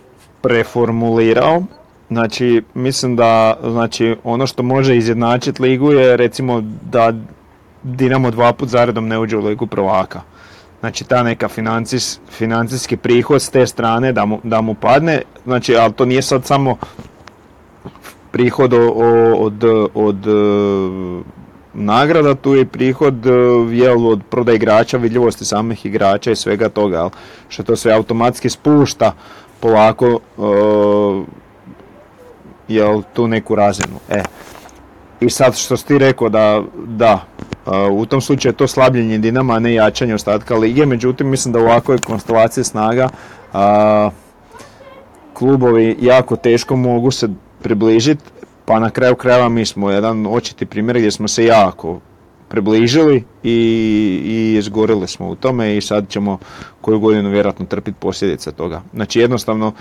[0.40, 1.62] preformulirao.
[2.08, 7.12] Znači, mislim da znači, ono što može izjednačiti ligu je recimo da
[7.82, 10.20] Dinamo dva put zaredom ne uđe u ligu prvaka.
[10.80, 11.48] Znači ta neka
[12.28, 16.44] financijski prihod s te strane da mu, da mu padne, znači, ali to nije sad
[16.44, 16.76] samo
[18.32, 19.64] prihod od,
[19.94, 21.22] od, e,
[21.74, 23.30] nagrada, tu je prihod e,
[23.70, 27.10] jel, od prodaje igrača, vidljivosti samih igrača i svega toga, jel,
[27.48, 29.12] što to sve automatski spušta
[29.60, 30.42] polako e,
[32.68, 33.96] jel, tu neku razinu.
[34.10, 34.22] E.
[35.20, 37.20] I sad što si ti rekao da, da
[37.92, 41.58] u tom slučaju je to slabljenje Dinama, a ne jačanje ostatka lige, međutim mislim da
[41.58, 43.08] u ovakvoj konstelaciji snaga
[45.34, 47.28] klubovi jako teško mogu se
[47.62, 48.24] približiti,
[48.64, 52.00] pa na kraju krajeva mi smo jedan očiti primjer gdje smo se jako
[52.48, 53.52] približili i,
[54.24, 56.38] i izgorili smo u tome i sad ćemo
[56.80, 58.82] koju godinu vjerojatno trpiti posljedice toga.
[58.94, 59.72] Znači jednostavno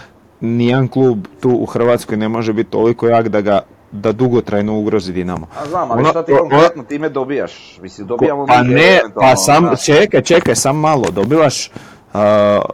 [0.41, 3.61] nijedan klub tu u Hrvatskoj ne može biti toliko jak da ga
[3.91, 5.47] da dugotrajno ugrozi Dinamo.
[5.61, 7.79] A znam, ali Ono- šta ti konkretno time dobijaš?
[7.81, 11.71] Mislim, dobijamo Pa ne, pa sam, čekaj, čekaj, sam malo, dobivaš,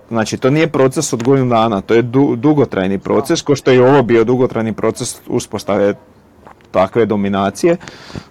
[0.10, 3.78] znači to nije proces od godinu dana, to je du- dugotrajni proces, ko što je
[3.78, 5.94] i ovo bio dugotrajni proces uspostave
[6.72, 7.78] takve dominacije.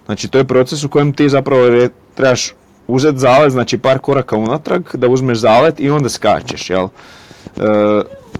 [0.05, 2.53] Znači to je proces u kojem ti zapravo re- trebaš
[2.87, 6.87] uzeti zalet, znači par koraka unatrag, da uzmeš zalet i onda skačeš, jel?
[6.87, 6.89] E,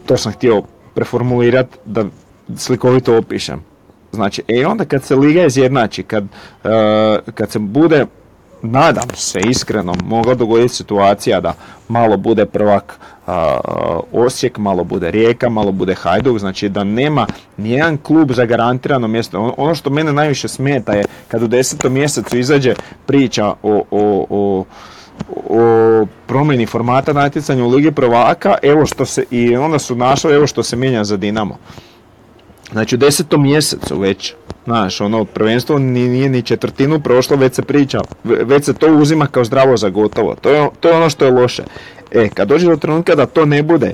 [0.06, 0.64] to sam htio
[0.96, 2.06] preformulirati da
[2.56, 3.64] slikovito opišem.
[4.12, 8.06] Znači, e onda kad se liga izjednači, kad, e, kad se bude,
[8.62, 11.54] nadam se iskreno, mogla dogoditi situacija da
[11.88, 13.00] malo bude prvak
[14.12, 17.28] Osijek, malo bude Rijeka, malo bude Hajduk, znači da nema
[17.58, 19.40] nijedan klub zagarantirano mjesto.
[19.40, 22.74] Ono- Ono što mene najviše smeta je kad u desetom mjesecu izađe
[23.06, 24.64] priča o, o, o
[25.50, 30.48] o promjeni formata natjecanja u Ligi prvaka, evo što se, i onda su našli evo
[30.48, 31.58] što se mijenja za Dinamo.
[32.72, 34.34] Znači u desetom mjesecu već,
[34.66, 38.88] znaš, ono prvenstvo ni- nije ni četvrtinu prošlo, već se priča, ve- već se to
[38.90, 40.36] uzima kao zdravo za gotovo.
[40.36, 41.64] To je, to je ono što je loše.
[42.12, 43.94] E, kad dođe do trenutka da to ne bude,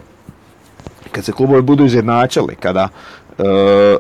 [1.11, 2.89] kad se klubovi budu izjednačili, kada,
[3.39, 3.43] e,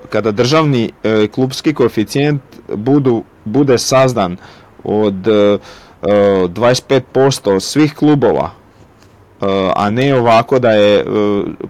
[0.09, 4.37] kada državni e, klubski koeficijent budu, bude sazdan
[4.83, 5.57] od e,
[6.01, 8.49] 25% svih klubova,
[9.41, 9.45] e,
[9.75, 11.03] a ne ovako da je e,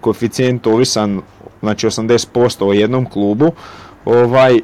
[0.01, 1.21] koeficijent ovisan
[1.63, 3.51] znači 80% o jednom klubu,
[4.05, 4.61] ovaj, e,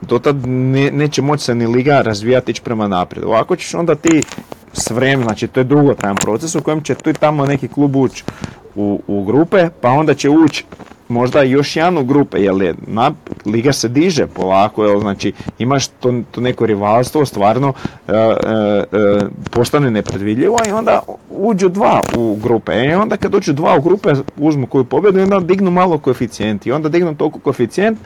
[0.00, 3.24] dotad ne, neće moći se ni liga razvijati ići prema naprijed.
[3.24, 4.22] Ovako ćeš onda ti
[4.72, 7.96] s vremenom, znači to je dugotrajan proces u kojem će tu i tamo neki klub
[7.96, 8.24] ući
[8.74, 10.64] u, u grupe, pa onda će ući
[11.08, 13.12] možda još jedan u grupe, jer je na,
[13.46, 17.72] liga se diže polako, jel, znači imaš to, to neko rivalstvo, stvarno
[18.08, 21.00] e, e, e, postane nepredvidljivo i onda
[21.30, 22.72] uđu dva u grupe.
[22.72, 26.66] E onda kad uđu dva u grupe, uzmu koju pobjedu i onda dignu malo koeficijent
[26.66, 27.98] i onda dignu toliko koeficijent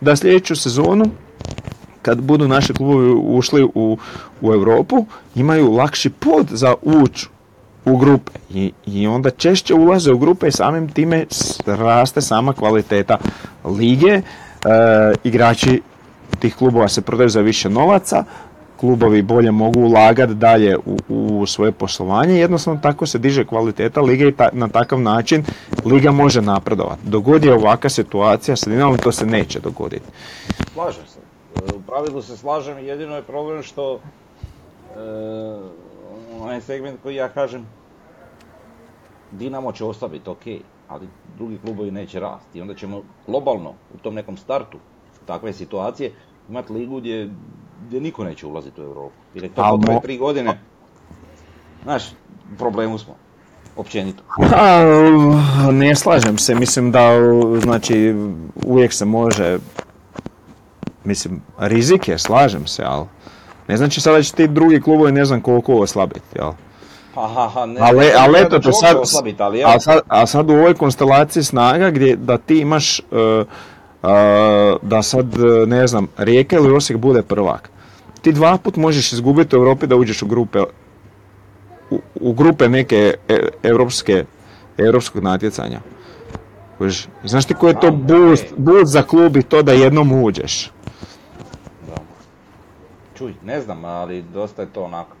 [0.00, 1.04] da sljedeću sezonu
[2.02, 3.98] kad budu naši klubovi ušli u,
[4.40, 7.28] u Europu, imaju lakši put za ući
[7.84, 12.52] u grupe I, i onda češće ulaze u grupe i samim time s- raste sama
[12.52, 13.18] kvaliteta
[13.66, 14.08] lige.
[14.08, 14.22] E,
[15.24, 15.82] igrači
[16.38, 18.24] tih klubova se prodaju za više novaca,
[18.76, 24.28] klubovi bolje mogu ulagati dalje u, u svoje poslovanje, jednostavno tako se diže kvaliteta lige
[24.28, 25.44] i ta- na takav način
[25.84, 27.00] liga može napredovati.
[27.04, 30.04] Dogod je ovakva situacija sa Dinamom, to se neće dogoditi.
[30.74, 31.18] Slažem se.
[31.76, 34.00] U pravilu se slažem, jedino je problem što e,
[36.40, 37.66] onaj segment koji ja kažem
[39.32, 40.42] Dinamo će oslabiti, ok,
[40.88, 42.58] ali drugi klubovi neće rasti.
[42.58, 44.78] I onda ćemo globalno u tom nekom startu
[45.26, 46.12] takve situacije
[46.48, 47.30] imati ligu gdje,
[47.86, 49.14] gdje niko neće ulaziti u Europu.
[49.34, 50.60] Jer je to po tri godine.
[51.82, 52.10] Znaš,
[52.54, 53.14] u problemu smo.
[53.76, 54.22] Općenito.
[54.56, 54.82] A,
[55.72, 57.10] ne slažem se, mislim da
[57.62, 58.14] znači
[58.64, 59.58] uvijek se može,
[61.04, 63.06] mislim rizik je, slažem se, ali
[63.70, 66.52] ne znači sada će ti drugi klubovi ne znam koliko oslabiti, jel?
[67.14, 70.52] Aha, ne, Ali, ne, ali eto će sad, oslabiti, ali a sad, a sad u
[70.52, 73.02] ovoj konstelaciji snaga gdje da ti imaš e,
[74.02, 77.70] a, da sad e, ne znam Rijeka ili Osijek bude prvak.
[78.22, 80.60] Ti dva put možeš izgubiti u Europi da uđeš u grupe
[81.90, 84.24] u, u grupe neke e, europske
[84.78, 85.80] europskog natjecanja.
[87.24, 88.50] Znaš ti koji je to boost, ej.
[88.56, 90.70] boost za klub i to da jednom uđeš?
[93.20, 95.16] Čuj, ne znam, ali dosta je to onako.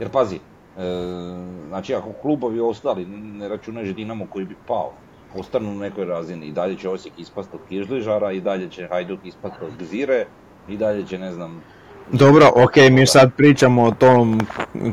[0.00, 0.40] Jer pazi, e,
[1.68, 4.92] znači ako klubovi ostali, ne računaš Dinamo koji bi pao,
[5.34, 9.20] ostanu u nekoj razini i dalje će Osijek ispast od Kižližara i dalje će Hajduk
[9.24, 10.26] ispast od Gzire
[10.66, 11.60] i dalje će ne znam
[12.10, 14.40] Dobro, ok, mi sad pričamo o tom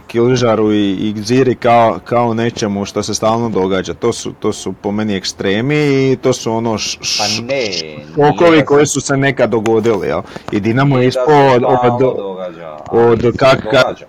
[0.08, 3.94] Kilžaru i, i Gziri kao, kao nečemu što se stalno događa.
[3.94, 7.66] To su, to su po meni ekstremi i to su ono š, Pa š- ne,
[8.08, 10.22] šokovi koji su se nekad dogodili, jel?
[10.52, 14.04] I Dinamo je ispod od, događa, od ali se kak-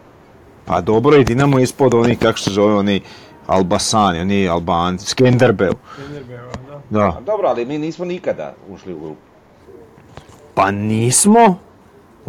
[0.66, 3.01] pa dobro i Dinamo je ispod onih, kako se zove, oni
[3.46, 5.72] Albasani, oni Albanci, Skenderbeu.
[6.68, 6.80] Da.
[6.90, 7.05] Da.
[7.09, 9.20] A dobro, ali mi nismo nikada ušli u grupu.
[10.55, 11.59] Pa nismo?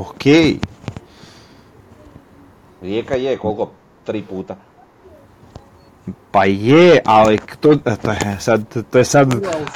[0.02, 0.60] Okej.
[2.82, 3.72] Rijeka je koliko?
[4.06, 4.56] Tri puta.
[6.32, 9.34] Pa je, ali to, to, je sad, to je sad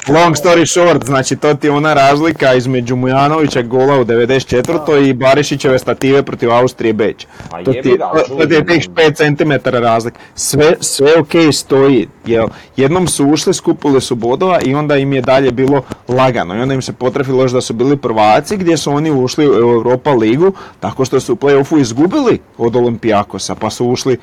[0.08, 5.08] long story short, znači to ti je ona razlika između Mujanovića gola u 94.
[5.08, 7.26] i Barišićeve stative protiv Austrije Beč.
[7.50, 10.18] Pa To ti, ga, to, to ti je tih 5 cm razlika.
[10.34, 15.22] Sve, sve ok stoji, jel, jednom su ušli, skupili su bodova i onda im je
[15.22, 18.92] dalje bilo lagano i onda im se potrefilo još da su bili prvaci gdje su
[18.92, 23.86] oni ušli u Europa ligu tako što su u play-offu izgubili od Olimpijakosa pa su
[23.86, 24.18] ušli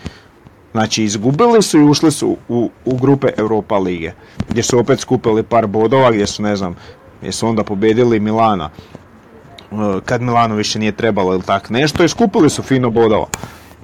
[0.74, 4.12] Znači izgubili su i ušli su u, u grupe Europa lige,
[4.50, 6.76] gdje su opet skupili par bodova, gdje su ne znam,
[7.20, 8.70] gdje su onda pobjedili Milana,
[9.72, 13.28] e, kad Milano više nije trebalo ili tak nešto i skupili su fino bodova.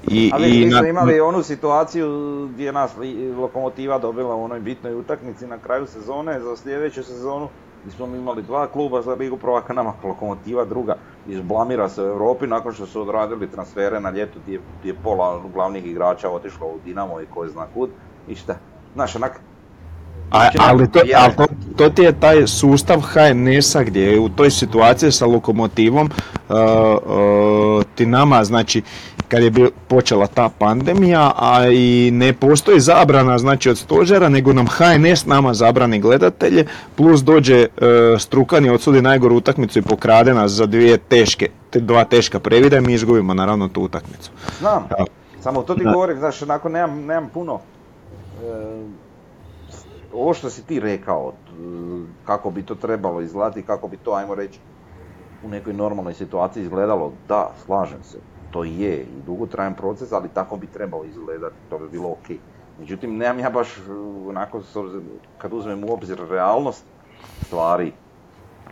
[0.08, 2.08] I, Ali i mi smo na- imali onu situaciju
[2.54, 2.92] gdje je nas
[3.38, 7.48] Lokomotiva dobila u onoj bitnoj utakmici na kraju sezone za sljedeću sezonu.
[7.86, 10.96] Mi smo imali dva kluba za Ligu prvaka, nama Lokomotiva druga
[11.28, 15.86] izblamira se u Europi nakon što su odradili transfere na ljetu gdje, je pola glavnih
[15.86, 17.90] igrača otišlo u Dinamo i ko je zna kud.
[18.28, 18.56] I šta?
[18.94, 19.42] Znaš, onak,
[20.32, 21.46] A, Znači, ali to, ali to,
[21.78, 26.10] to ti je taj sustav HNS-a gdje je u toj situaciji sa lokomotivom
[26.50, 28.82] uh, uh, ti nama, znači,
[29.30, 29.52] kad je
[29.88, 35.54] počela ta pandemija, a i ne postoji zabrana znači od stožera, nego nam HNS nama
[35.54, 36.66] zabrani gledatelje,
[36.96, 37.84] plus dođe uh,
[38.20, 42.78] strukan i odsudi najgoru utakmicu i pokrade nas za dvije teške, te dva teška previda
[42.78, 44.32] i mi izgubimo naravno tu utakmicu.
[44.60, 45.06] znam, Da.
[45.42, 45.92] samo to ti Da.
[45.92, 47.60] govorim, znaš, onako nemam, nemam puno.
[48.40, 48.84] E,
[50.14, 51.54] ovo što si ti rekao, t-
[52.26, 54.60] kako bi to trebalo izgledati, kako bi to, ajmo reći,
[55.44, 58.18] u nekoj normalnoj situaciji izgledalo, da, slažem se,
[58.52, 62.38] to je i dugotrajan proces, ali tako bi trebalo izgledati, to bi bilo ok.
[62.80, 64.62] Međutim, nemam ja baš uh, onako,
[65.38, 66.84] kad uzmem u obzir realnost
[67.46, 67.92] stvari,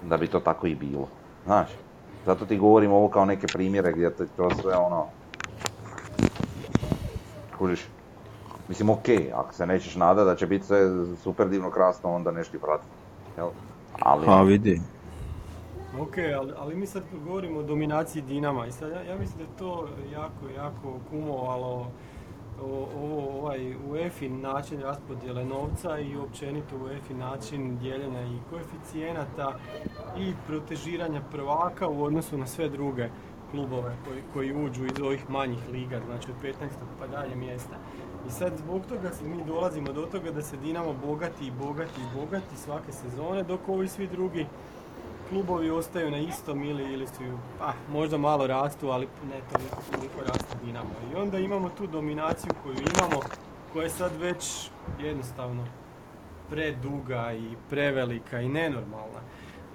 [0.03, 1.07] da bi to tako i bilo.
[1.45, 1.69] Znaš,
[2.25, 5.05] zato ti govorim ovo kao neke primjere gdje te to sve ono...
[7.57, 7.86] Kužiš?
[8.67, 10.80] Mislim, ok, ako se nećeš nada da će biti sve
[11.23, 12.89] super divno krasno, onda nešto ti pratiti.
[13.38, 13.47] Jel?
[14.01, 14.82] Ali, Pa vidi.
[16.00, 19.43] Ok, ali, ali mi sad govorimo o dominaciji Dinama i sad ja, ja mislim da
[19.43, 21.91] je to jako, jako kumovalo
[22.64, 29.60] ovo, ovaj UEFA način raspodjele novca i općenito UEFA način dijeljenja i koeficijenata
[30.18, 33.10] i protežiranja prvaka u odnosu na sve druge
[33.52, 36.54] klubove koji, koji uđu iz ovih manjih liga, znači od 15.
[37.00, 37.76] pa dalje mjesta.
[38.28, 42.02] I sad zbog toga se mi dolazimo do toga da se Dinamo bogati i bogati
[42.02, 44.45] i bogati svake sezone, dok ovi svi drugi
[45.30, 47.13] klubovi ostaju na istom ili, ili su,
[47.59, 50.89] pa, možda malo rastu, ali ne toliko koliko raste Dinamo.
[51.13, 53.21] I onda imamo tu dominaciju koju imamo,
[53.73, 54.69] koja je sad već
[54.99, 55.65] jednostavno
[56.49, 59.19] preduga i prevelika i nenormalna.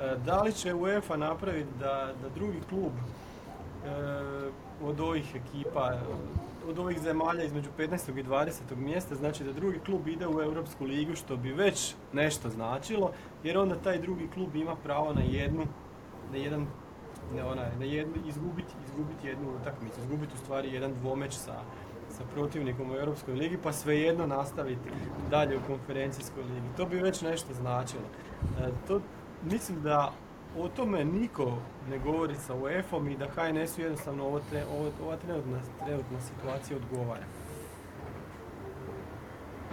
[0.01, 3.89] E, Da li će UEFA napraviti da, da drugi klub e,
[4.85, 5.93] od ovih ekipa,
[6.69, 8.19] od ovih zemalja između 15.
[8.19, 8.77] i 20.
[8.77, 13.13] mjesta, znači da drugi klub ide u Europsku ligu, što bi već nešto značilo,
[13.45, 15.63] jer onda taj drugi klub ima pravo na jednu,
[16.31, 16.67] na jedan,
[17.35, 21.55] ne onaj, na jednu, izgubiti, izgubiti jednu utakmicu, izgubiti u stvari jedan dvomeć sa,
[22.09, 24.91] sa protivnikom u Europskoj ligi, pa svejedno nastaviti
[25.31, 26.77] dalje u konferencijskoj ligi.
[26.77, 28.05] To bi već nešto značilo.
[28.61, 29.01] E, to,
[29.45, 30.13] mislim da
[30.59, 31.53] o tome niko
[31.91, 34.41] ne govori sa UEFA-om i da HNS-u jednostavno ovo,
[35.03, 37.25] ova trenutna, trenutna situacija odgovara.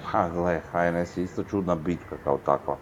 [0.05, 2.77] Ha, gle, HNS je isto čudna bitka kao takva.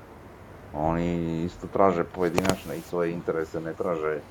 [0.73, 4.21] Oni isto traže pojedinačne i svoje interese, ne traže e,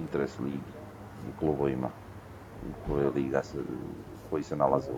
[0.00, 0.58] interes ligi
[1.28, 1.88] u klubovima
[2.88, 3.58] koje liga se,
[4.30, 4.90] koji se nalaze.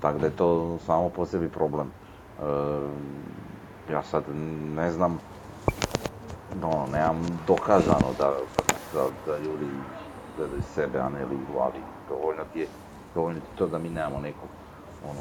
[0.00, 1.88] Tako da je to samo po sebi problem.
[1.88, 1.92] E,
[3.92, 4.24] ja sad
[4.74, 5.18] ne znam,
[6.60, 8.32] no, nemam dokazano da,
[8.92, 9.66] da, da ljudi
[10.36, 12.66] gledaju sebe, a ne ligu, ali dovoljno ti je,
[13.14, 14.48] dovoljno ti to da mi nemamo nekog
[15.02, 15.20] ono,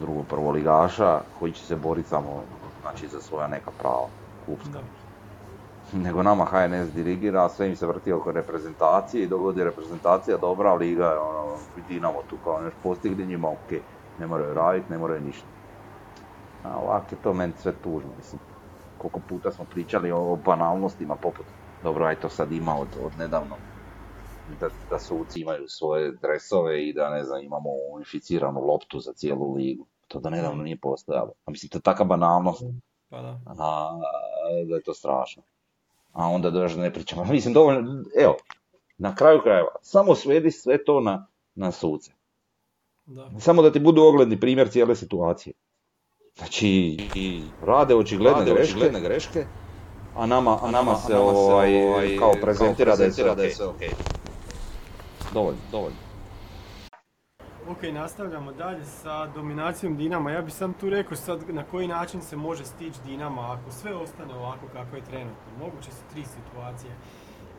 [0.00, 2.42] drugog prvoligaša koji će se boriti samo
[2.80, 4.06] znači, za svoja neka prava
[4.44, 4.70] klubska.
[4.72, 5.00] Da.
[6.04, 11.06] nego nama HNS dirigira, sve im se vrti oko reprezentacije i dogodi reprezentacija dobra, liga
[11.06, 11.56] je ono,
[11.88, 13.70] Dinamo tu kao nešto postigli njima, ok,
[14.18, 15.46] ne moraju raditi, ne moraju ništa.
[16.62, 18.49] A ovako je to meni sve tužno, mislim.
[19.00, 21.46] Koliko puta smo pričali o banalnostima poput,
[21.82, 23.56] dobro, aj to sad ima od, od nedavno,
[24.46, 29.54] da, da suci imaju svoje dresove i da, ne znam, imamo unificiranu loptu za cijelu
[29.54, 29.86] ligu.
[30.08, 31.32] To da nedavno nije postojalo.
[31.44, 32.62] A mislim, to je taka banalnost,
[33.08, 33.40] Pa da.
[33.46, 33.98] a,
[34.68, 35.42] da je to strašno.
[36.12, 37.24] A onda da još ne pričamo.
[37.34, 38.36] Mislim, dovoljno, evo,
[38.98, 42.12] na kraju krajeva, samo svedi sve to na, na suce.
[43.06, 43.30] Da.
[43.38, 45.54] Samo da ti budu ogledni primjer cijele situacije.
[46.36, 46.68] Znači,
[47.14, 49.46] i rade očigledne greške, greške,
[50.16, 53.90] a nama, a nama se ovaj, kao prezentira da je sve okej.
[55.34, 55.96] Dovoljno, dovoljno.
[57.68, 60.30] Ok, nastavljamo dalje sa dominacijom Dinama.
[60.30, 63.94] Ja bih sam tu rekao sad na koji način se može stići Dinama ako sve
[63.94, 65.50] ostane ovako kako je trenutno.
[65.58, 66.92] Moguće su tri situacije.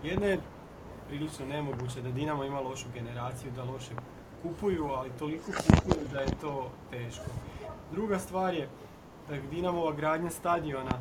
[0.03, 0.39] Jedna je
[1.07, 3.91] prilično nemoguće da Dinamo ima lošu generaciju, da loše
[4.41, 7.25] kupuju, ali toliko kupuju da je to teško.
[7.91, 8.69] Druga stvar je
[9.29, 10.91] da Dinamova gradnja stadiona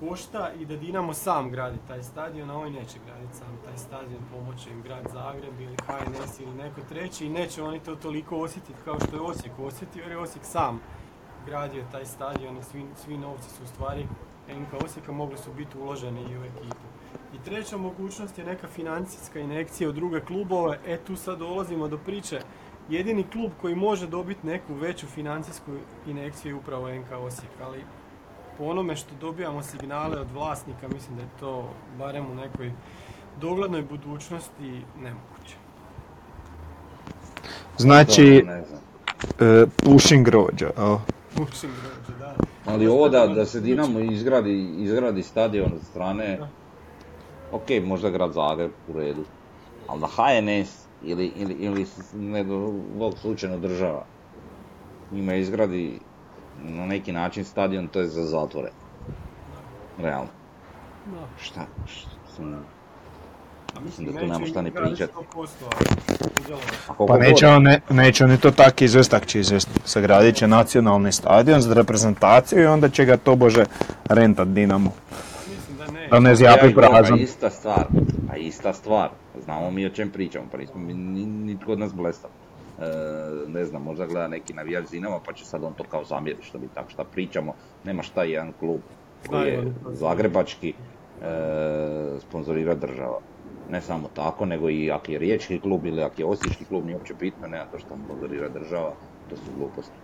[0.00, 4.22] košta i da Dinamo sam gradi taj stadion, a ovaj neće graditi sam taj stadion,
[4.32, 8.78] pomoće im grad Zagreb ili HNS ili neko treći i neće oni to toliko osjetiti
[8.84, 10.80] kao što je Osijek osjetio jer je Osijek sam
[11.46, 14.06] gradio taj stadion i svi, svi novci su u stvari
[14.48, 16.88] NK Osijeka mogli su biti uloženi i u ekipu.
[17.34, 21.98] I treća mogućnost je neka financijska injekcija od druge klubove, e tu sad dolazimo do
[21.98, 22.40] priče
[22.88, 25.70] jedini klub koji može dobiti neku veću financijsku
[26.06, 27.78] injekciju je upravo NK Osijek, ali
[28.58, 32.72] po onome što dobijamo signale od vlasnika, mislim da je to barem u nekoj
[33.40, 35.56] doglednoj budućnosti nemoguće.
[37.78, 38.80] Znači, Ne znam.
[39.40, 40.70] e, pushing grođa.
[40.76, 41.00] o.
[41.36, 42.34] Pušim grožđe, da.
[42.66, 46.48] Ali ovo da, da se Dinamo izgradi, izgradi stadion od strane, Da.
[47.52, 49.24] ok, možda grad Zagreb u redu,
[49.86, 52.54] ali da HNS ili, ili, ili s- ne do
[52.94, 54.04] ovog slučajno država
[55.12, 55.98] njima izgradi
[56.58, 58.70] na neki način stadion, to je za zatvore.
[59.98, 60.28] Realno.
[61.06, 61.42] Da.
[61.42, 61.60] Šta?
[61.86, 62.64] šta sam-
[63.68, 65.10] A Mislim da tu nemamo šta ni graditi pričat.
[65.12, 65.86] 100%, ali
[66.36, 69.80] udjelo- A koliko Pa neće on, ne, neće oni to tako izvesti, tak će izvesti.
[69.84, 73.64] Sagradit će nacionalni stadion za reprezentaciju i onda će ga tobože
[74.04, 74.92] rentat Dinamo.
[76.10, 76.30] Da ne.
[76.30, 77.16] Ja zjapi prazan.
[77.18, 77.84] Pa ista stvar,
[78.28, 79.10] pa ista stvar.
[79.44, 82.30] Znamo mi o čem pričamo, pa nismo mi ni- nitko od nas blestav.
[82.78, 82.82] E,
[83.46, 86.58] ne znam, možda gleda neki navijač Dinama pa će sad on to kao zamjeriti što
[86.58, 87.52] bi tako šta pričamo.
[87.84, 88.80] Nema šta jedan klub
[89.28, 90.74] koji je zagrebački
[91.20, 93.18] e, sponzorira država.
[93.68, 96.96] Ne samo tako, nego i ako je riječki klub ili ako je osječki klub, nije
[96.96, 98.94] uopće bitno, nema to što sponzorira država,
[99.26, 99.98] to su gluposti.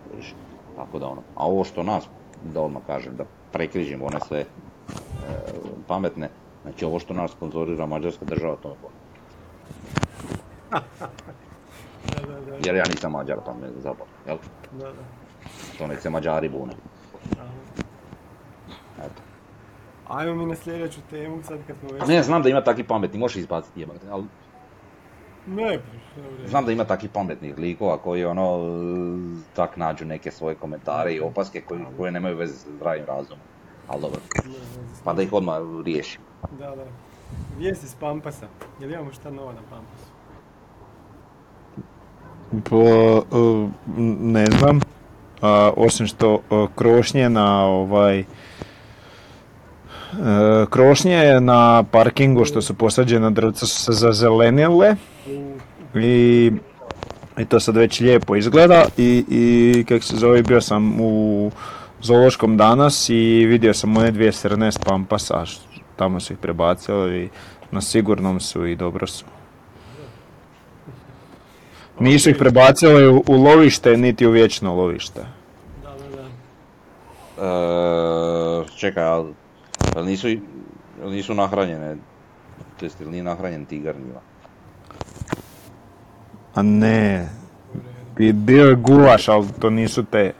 [0.75, 1.21] Tako da ono.
[1.35, 2.03] A ovo što nas,
[2.41, 4.45] da odmah kažem, da prekrižimo one sve
[5.87, 6.29] pametne,
[6.61, 8.75] znači ovo što nas sponzorira mađarska država, to
[10.71, 10.81] da,
[12.65, 14.37] Jer ja nisam mađar, pa me zabavno, jel?
[14.71, 15.03] da, da.
[15.77, 16.73] To nek se mađari bune.
[18.97, 19.21] Eto.
[20.07, 22.07] Ajmo mi na sljedeću temu sad kad smo već...
[22.07, 24.25] Ne, znam da ima takvi pametni, možeš izbaciti jebate, ali
[25.47, 28.59] Ne, pa, znam da ima takvih pametnih likova koji ono,
[29.55, 33.39] tak nađu neke svoje komentare i opaske koji, koje nemaju veze sa zdravim razumom.
[33.87, 34.19] Ali dobro,
[35.03, 36.21] pa da ih odmah riješim.
[36.59, 36.85] Da, da.
[37.57, 38.47] Vijesti s Pampasa.
[38.79, 40.15] Jel imamo šta novo na Pampasu?
[42.53, 43.21] E,
[44.19, 44.79] ne znam,
[45.41, 48.25] a, osim što e, krošnje na ovaj e,
[50.69, 54.95] krošnje na parkingu što su posađena drvca su se zazelenile
[55.95, 56.51] i,
[57.37, 61.51] i to sad već lijepo izgleda i, i kak se zove bio sam u
[62.05, 65.43] zoološkom danas i vidio sam one dvije srne s pampasa,
[65.95, 67.29] tamo su ih prebacili i
[67.71, 69.25] na sigurnom su i dobro su.
[71.99, 75.25] Nisu ih prebacili u, u lovište, niti u vječno lovište.
[75.83, 77.45] Da, da, da.
[78.63, 79.33] E, čekaj, ali
[80.05, 80.27] nisu,
[81.05, 81.95] nisu nahranjene,
[82.79, 84.19] to jest nije nahranjen tigar njima?
[86.53, 87.29] A ne,
[88.17, 90.33] bi- bio je gulaš, ali to nisu te.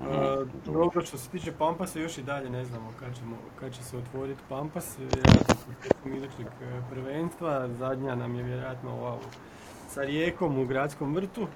[0.00, 3.82] E, dobro, što se tiče Pampasa, još i dalje ne znamo kad, ćemo, kad će
[3.82, 4.98] se otvoriti Pampas.
[4.98, 7.68] Vjerojatno početkom idućeg e, prvenstva.
[7.78, 9.16] Zadnja nam je vjerojatno ova
[9.88, 11.46] sa Rijekom u gradskom vrtu.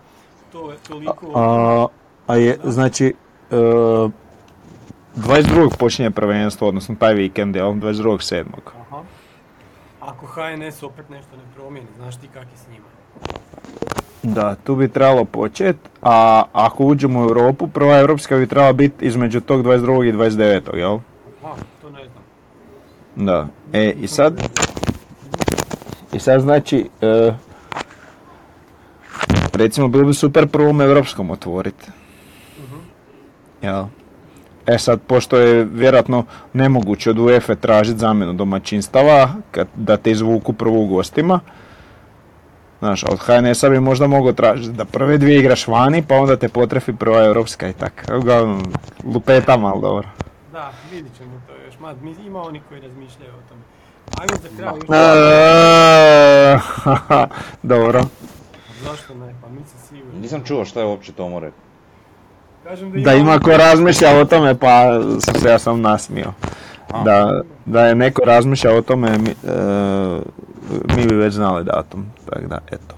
[0.52, 1.32] To je toliko...
[1.34, 1.86] A,
[2.26, 3.14] a je, znači,
[3.50, 3.56] e,
[5.16, 5.76] 22.
[5.78, 7.66] počinje prvenstvo, odnosno taj vikend, jel?
[7.66, 8.44] 22.7.
[8.80, 9.02] Aha.
[10.00, 12.86] Ako HNS opet nešto ne promijeni, znaš ti kak je s njima.
[14.22, 19.04] Da, tu bi trebalo počet, a ako uđemo u Europu, prva europska bi trebala biti
[19.04, 20.08] između tog 22.
[20.08, 20.76] i 29.
[20.76, 20.98] jel?
[21.44, 23.26] Aha, to ne znam.
[23.26, 23.46] Da.
[23.72, 24.42] E, i sad...
[26.12, 26.88] I sad znači...
[27.00, 27.32] E,
[29.52, 31.90] recimo, bilo bi super prvom evropskom otvoriti.
[33.62, 33.84] Jel?
[34.66, 40.52] E sad, pošto je vjerojatno nemoguće od UEFA tražiti zamjenu domaćinstava, kad, da te izvuku
[40.52, 41.40] prvu u gostima,
[42.82, 46.48] Znaš, od HNS-a bi možda mogao tražiti da prve dvije igraš vani, pa onda te
[46.48, 48.06] potrefi prva europska i tak.
[48.18, 48.62] Uglavnom,
[49.04, 50.08] lupetam, ali dobro.
[50.52, 51.78] Da, vidit ćemo to još.
[51.80, 53.60] Ma, mi- ima oni koji razmišljaju o tome.
[54.18, 54.84] Ajmo za kraj još...
[56.82, 57.26] E,
[57.74, 58.02] dobro.
[58.84, 59.34] Zašto ne?
[59.42, 60.20] Pa mi se sigurno.
[60.20, 61.50] Nisam čuo šta je uopće to more.
[62.64, 64.82] Kažem Da ima ko razmišlja o tome, pa
[65.20, 66.32] sam se ja sam nasmio.
[67.04, 69.18] Da, da je neko razmišlja o tome, e,
[70.96, 72.06] mi bi već znali datum.
[72.30, 72.94] Tako da, eto.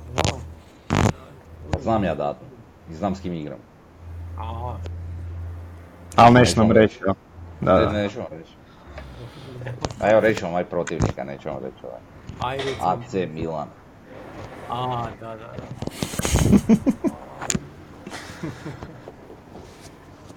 [1.82, 2.46] Znam ja datum.
[2.90, 3.58] I znam s kim igram.
[4.38, 4.76] Aha,
[6.16, 7.00] Ali neš nam reći?
[7.60, 7.92] Da, Ne, da.
[7.92, 8.52] nećemo reći.
[10.00, 12.00] A evo reći ovaj protivnika, nećemo reći ovaj.
[12.80, 13.68] AC Milan.
[14.70, 15.46] A, da, da, da.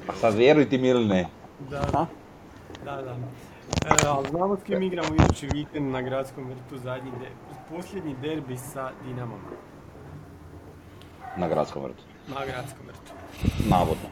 [0.08, 1.28] A sad vjeruj ti mi ili ne.
[1.70, 1.80] Da,
[2.86, 3.16] da, da.
[3.86, 7.30] E, ali znamo s kim igramo idući vikend na gradskom vrtu zadnji de,
[7.70, 9.40] posljednji derbi sa Dinamom
[11.38, 12.04] Na gradskom vrtu.
[12.28, 13.12] na gradskom vrtu.
[13.70, 14.10] Navodno.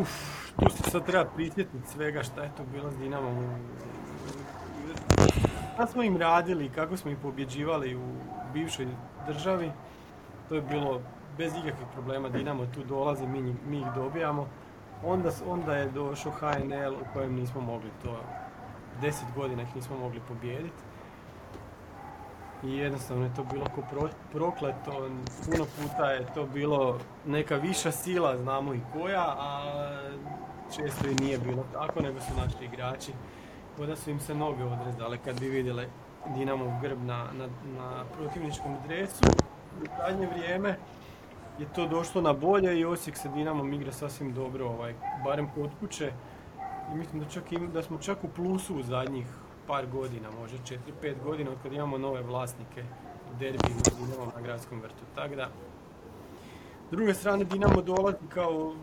[0.00, 0.10] Uf,
[0.56, 3.36] tu se sad treba prisjetiti svega šta je to bilo s Dinamom.
[5.74, 8.08] Šta smo im radili kako smo ih pobjeđivali u
[8.52, 8.86] bivšoj
[9.26, 9.70] državi.
[10.48, 11.00] To je bilo
[11.38, 12.28] bez ikakvih problema.
[12.28, 14.46] Dinamo tu dolazi, mi, mi ih dobijamo.
[15.04, 18.20] Onda, onda je došao HNL u kojem nismo mogli to,
[19.00, 20.82] 10 godina ih nismo mogli pobijediti.
[22.64, 25.08] I jednostavno je to bilo ko pro- prokleto,
[25.44, 29.62] puno puta je to bilo neka viša sila, znamo i koja, a
[30.76, 33.12] često i nije bilo tako, nego su naši igrači,
[33.76, 35.86] kao da su im se noge odrezale kad bi vidjeli
[36.36, 37.46] Dinamov grb na, na,
[37.78, 39.24] na protivničkom dresu.
[39.82, 40.76] U zadnje vrijeme
[41.58, 45.70] je to došlo na bolje i Osijek sa Dinamom igra sasvim dobro, ovaj, barem kod
[45.80, 46.12] kuće.
[46.92, 49.26] I mislim da, čak im, da smo čak u plusu u zadnjih
[49.66, 50.58] par godina, možda
[51.02, 52.82] 4-5 godina od kad imamo nove vlasnike
[53.32, 55.04] u derbijima s Dinamom na gradskom vrtu.
[55.14, 55.48] Tako da,
[56.88, 58.74] s druge strane Dinamo dolazi kao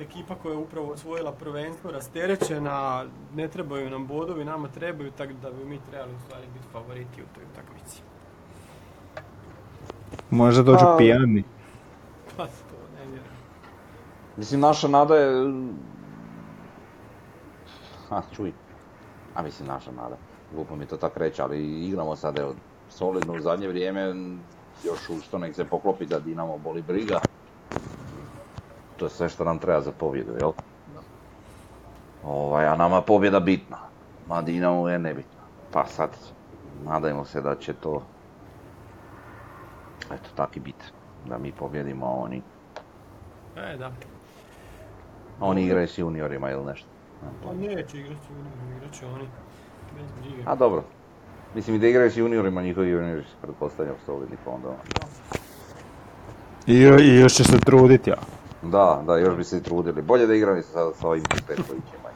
[0.00, 5.50] ekipa koja je upravo osvojila prvenstvo, rasterećena, ne trebaju nam bodovi, nama trebaju, tako da
[5.50, 8.02] bi mi trebali u stvari biti favoriti u toj utakmici.
[10.30, 11.44] Možda dođu Pa- pijani.
[12.36, 13.32] Pa to ne vjerujem.
[14.36, 15.52] Mislim, naša nada je...
[18.12, 18.52] Ha, čuj.
[19.34, 20.16] A mislim, naša nada.
[20.54, 22.54] Glupo mi to tak reći, ali igramo sad, evo,
[22.88, 24.14] solidno u zadnje vrijeme.
[24.84, 27.20] Još u što nek se poklopi da Dinamo boli briga.
[28.96, 30.52] To je sve što nam treba za pobjedu, jel?
[32.24, 33.78] Ovaj, a nama pobjeda bitna.
[34.28, 35.42] Ma Dinamo je nebitna.
[35.72, 36.10] Pa sad,
[36.84, 38.02] nadajmo se da će to...
[40.12, 40.84] Eto, tak i biti.
[41.28, 42.42] Da mi pobjedimo, a oni
[43.56, 43.92] E, da.
[45.40, 46.91] Oni igraju s juniorima ili nešto.
[47.44, 49.28] Pa neće igrati junior, igrat će oni.
[49.96, 50.42] Bez brige.
[50.46, 50.82] A dobro.
[51.54, 54.68] Mislim i da igraju s juniorima, njihovi juniori su pretpostavljam solidni pa onda.
[56.66, 58.16] I, I još će se truditi, ja.
[58.62, 60.02] Da, da, još bi se i trudili.
[60.02, 62.08] Bolje da igraju sa, sa ovim Petkovićima.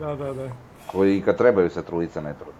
[0.00, 0.48] Da, da, da.
[0.86, 2.58] Koji i kad trebaju se truditi se ne trude.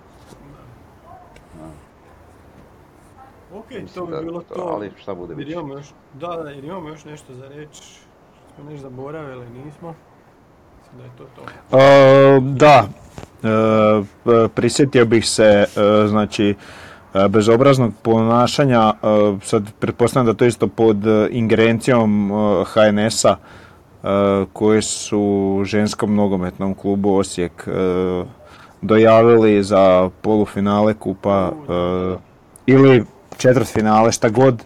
[3.55, 4.63] Ok, Mislim to bi da- bilo to- to.
[4.63, 5.53] ali šta bude Jer više.
[5.53, 8.01] imamo još, da, da, jer imamo još nešto za reći.
[8.55, 9.95] Smo nešto zaboravili, nismo.
[10.97, 11.79] Da to to.
[11.79, 12.89] E, da,
[13.43, 15.67] e, prisjetio bih se, e,
[16.09, 16.55] znači,
[17.29, 18.93] bezobraznog ponašanja,
[19.43, 20.97] sad pretpostavljam da to isto pod
[21.31, 22.31] ingerencijom
[22.65, 24.09] HNS-a, e,
[24.53, 27.69] koji su ženskom nogometnom klubu Osijek
[28.83, 31.53] dojavili za polufinale kupa
[32.67, 33.05] ili
[33.37, 34.65] četvrtfinale, šta god,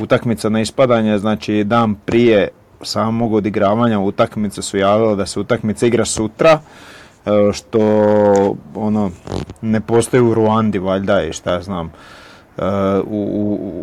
[0.00, 2.48] utakmica na ispadanje, znači dan prije
[2.82, 6.60] samog odigravanja utakmice su javili da se utakmica igra sutra,
[7.26, 7.80] e, što
[8.74, 9.10] ono
[9.62, 12.62] ne postoji u Ruandi valjda i šta znam e,
[13.06, 13.28] u,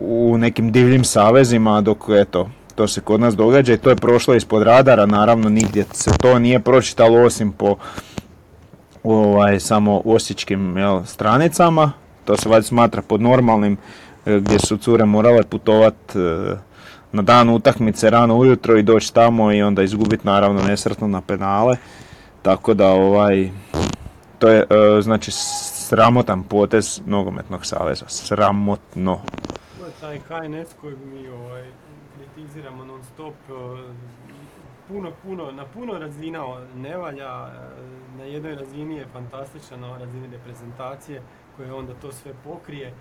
[0.08, 3.96] u, u nekim divljim savezima dok eto to se kod nas događa i to je
[3.96, 7.76] prošlo ispod radara naravno nigdje se to nije pročitalo osim po
[9.04, 11.92] ovaj, samo osječkim jel, stranicama.
[12.26, 13.78] To se valjda smatra pod normalnim
[14.26, 16.20] e, gdje su cure morale putovat e,
[17.14, 21.78] na dan utakmice rano ujutro i doći tamo i onda izgubiti naravno nesretno na penale.
[22.42, 23.50] Tako da ovaj
[24.40, 28.06] to je e, znači sramotan potez nogometnog saveza.
[28.08, 29.20] Sramotno.
[29.80, 31.64] Je taj HNS kojeg mi ovaj,
[32.16, 33.34] kritiziramo non stop.
[34.88, 36.44] puno, puno, na puno razina
[36.76, 41.22] ne valja, e, na jednoj razini je fantastična, na razini reprezentacije
[41.58, 42.94] koja onda to sve pokrije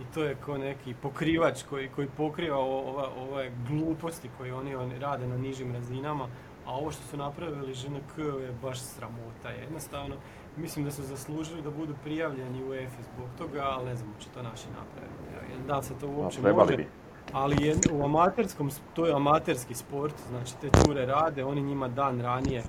[0.00, 4.74] i to je ko neki pokrivač koji, koji pokriva o- ova, ove gluposti koje oni,
[4.74, 6.28] oni rade na nižim razinama,
[6.66, 10.14] a ovo što su napravili ŽNK je baš sramota jednostavno.
[10.56, 14.28] Mislim da su zaslužili da budu prijavljeni u EFI zbog toga, ali ne znam će
[14.34, 15.66] to naši napraviti.
[15.66, 16.76] Da li se to uopće trebali može?
[16.76, 16.86] bi.
[17.32, 22.20] Ali je, u amaterskom, to je amaterski sport, znači te ture rade, oni njima dan
[22.20, 22.62] ranije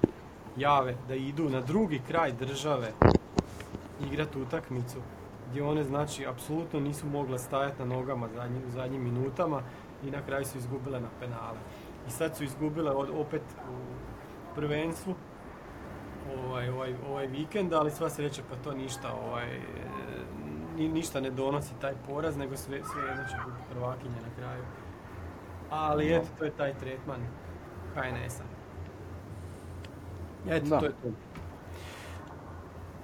[0.57, 2.91] jave da idu na drugi kraj države
[4.05, 4.97] igrati utakmicu
[5.49, 9.61] gdje one znači apsolutno nisu mogle stajati na nogama zadnji, u zadnjim minutama
[10.03, 11.57] i na kraju su izgubile na penale.
[12.07, 15.15] I sad su izgubile od, opet u prvenstvu
[16.37, 19.59] ovaj, ovaj, ovaj vikend, ali sva sreća pa to ništa ovaj,
[20.77, 24.63] ni, ništa ne donosi taj poraz, nego sve, sve jedno će biti prvakinje na kraju.
[25.69, 27.21] Ali eto, to je taj tretman
[27.95, 28.43] HNS-a.
[30.49, 30.79] Eto, Da.
[30.79, 31.07] to je to.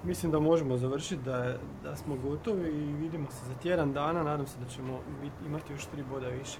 [0.06, 4.24] Mislim da možemo završiti, da, da smo gotovi i vidimo se za tjedan dana.
[4.24, 4.99] Nadam se da ćemo
[5.45, 6.58] imati još tri boda više.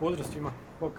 [0.00, 0.50] Pozdrav svima.
[0.80, 0.92] Bok.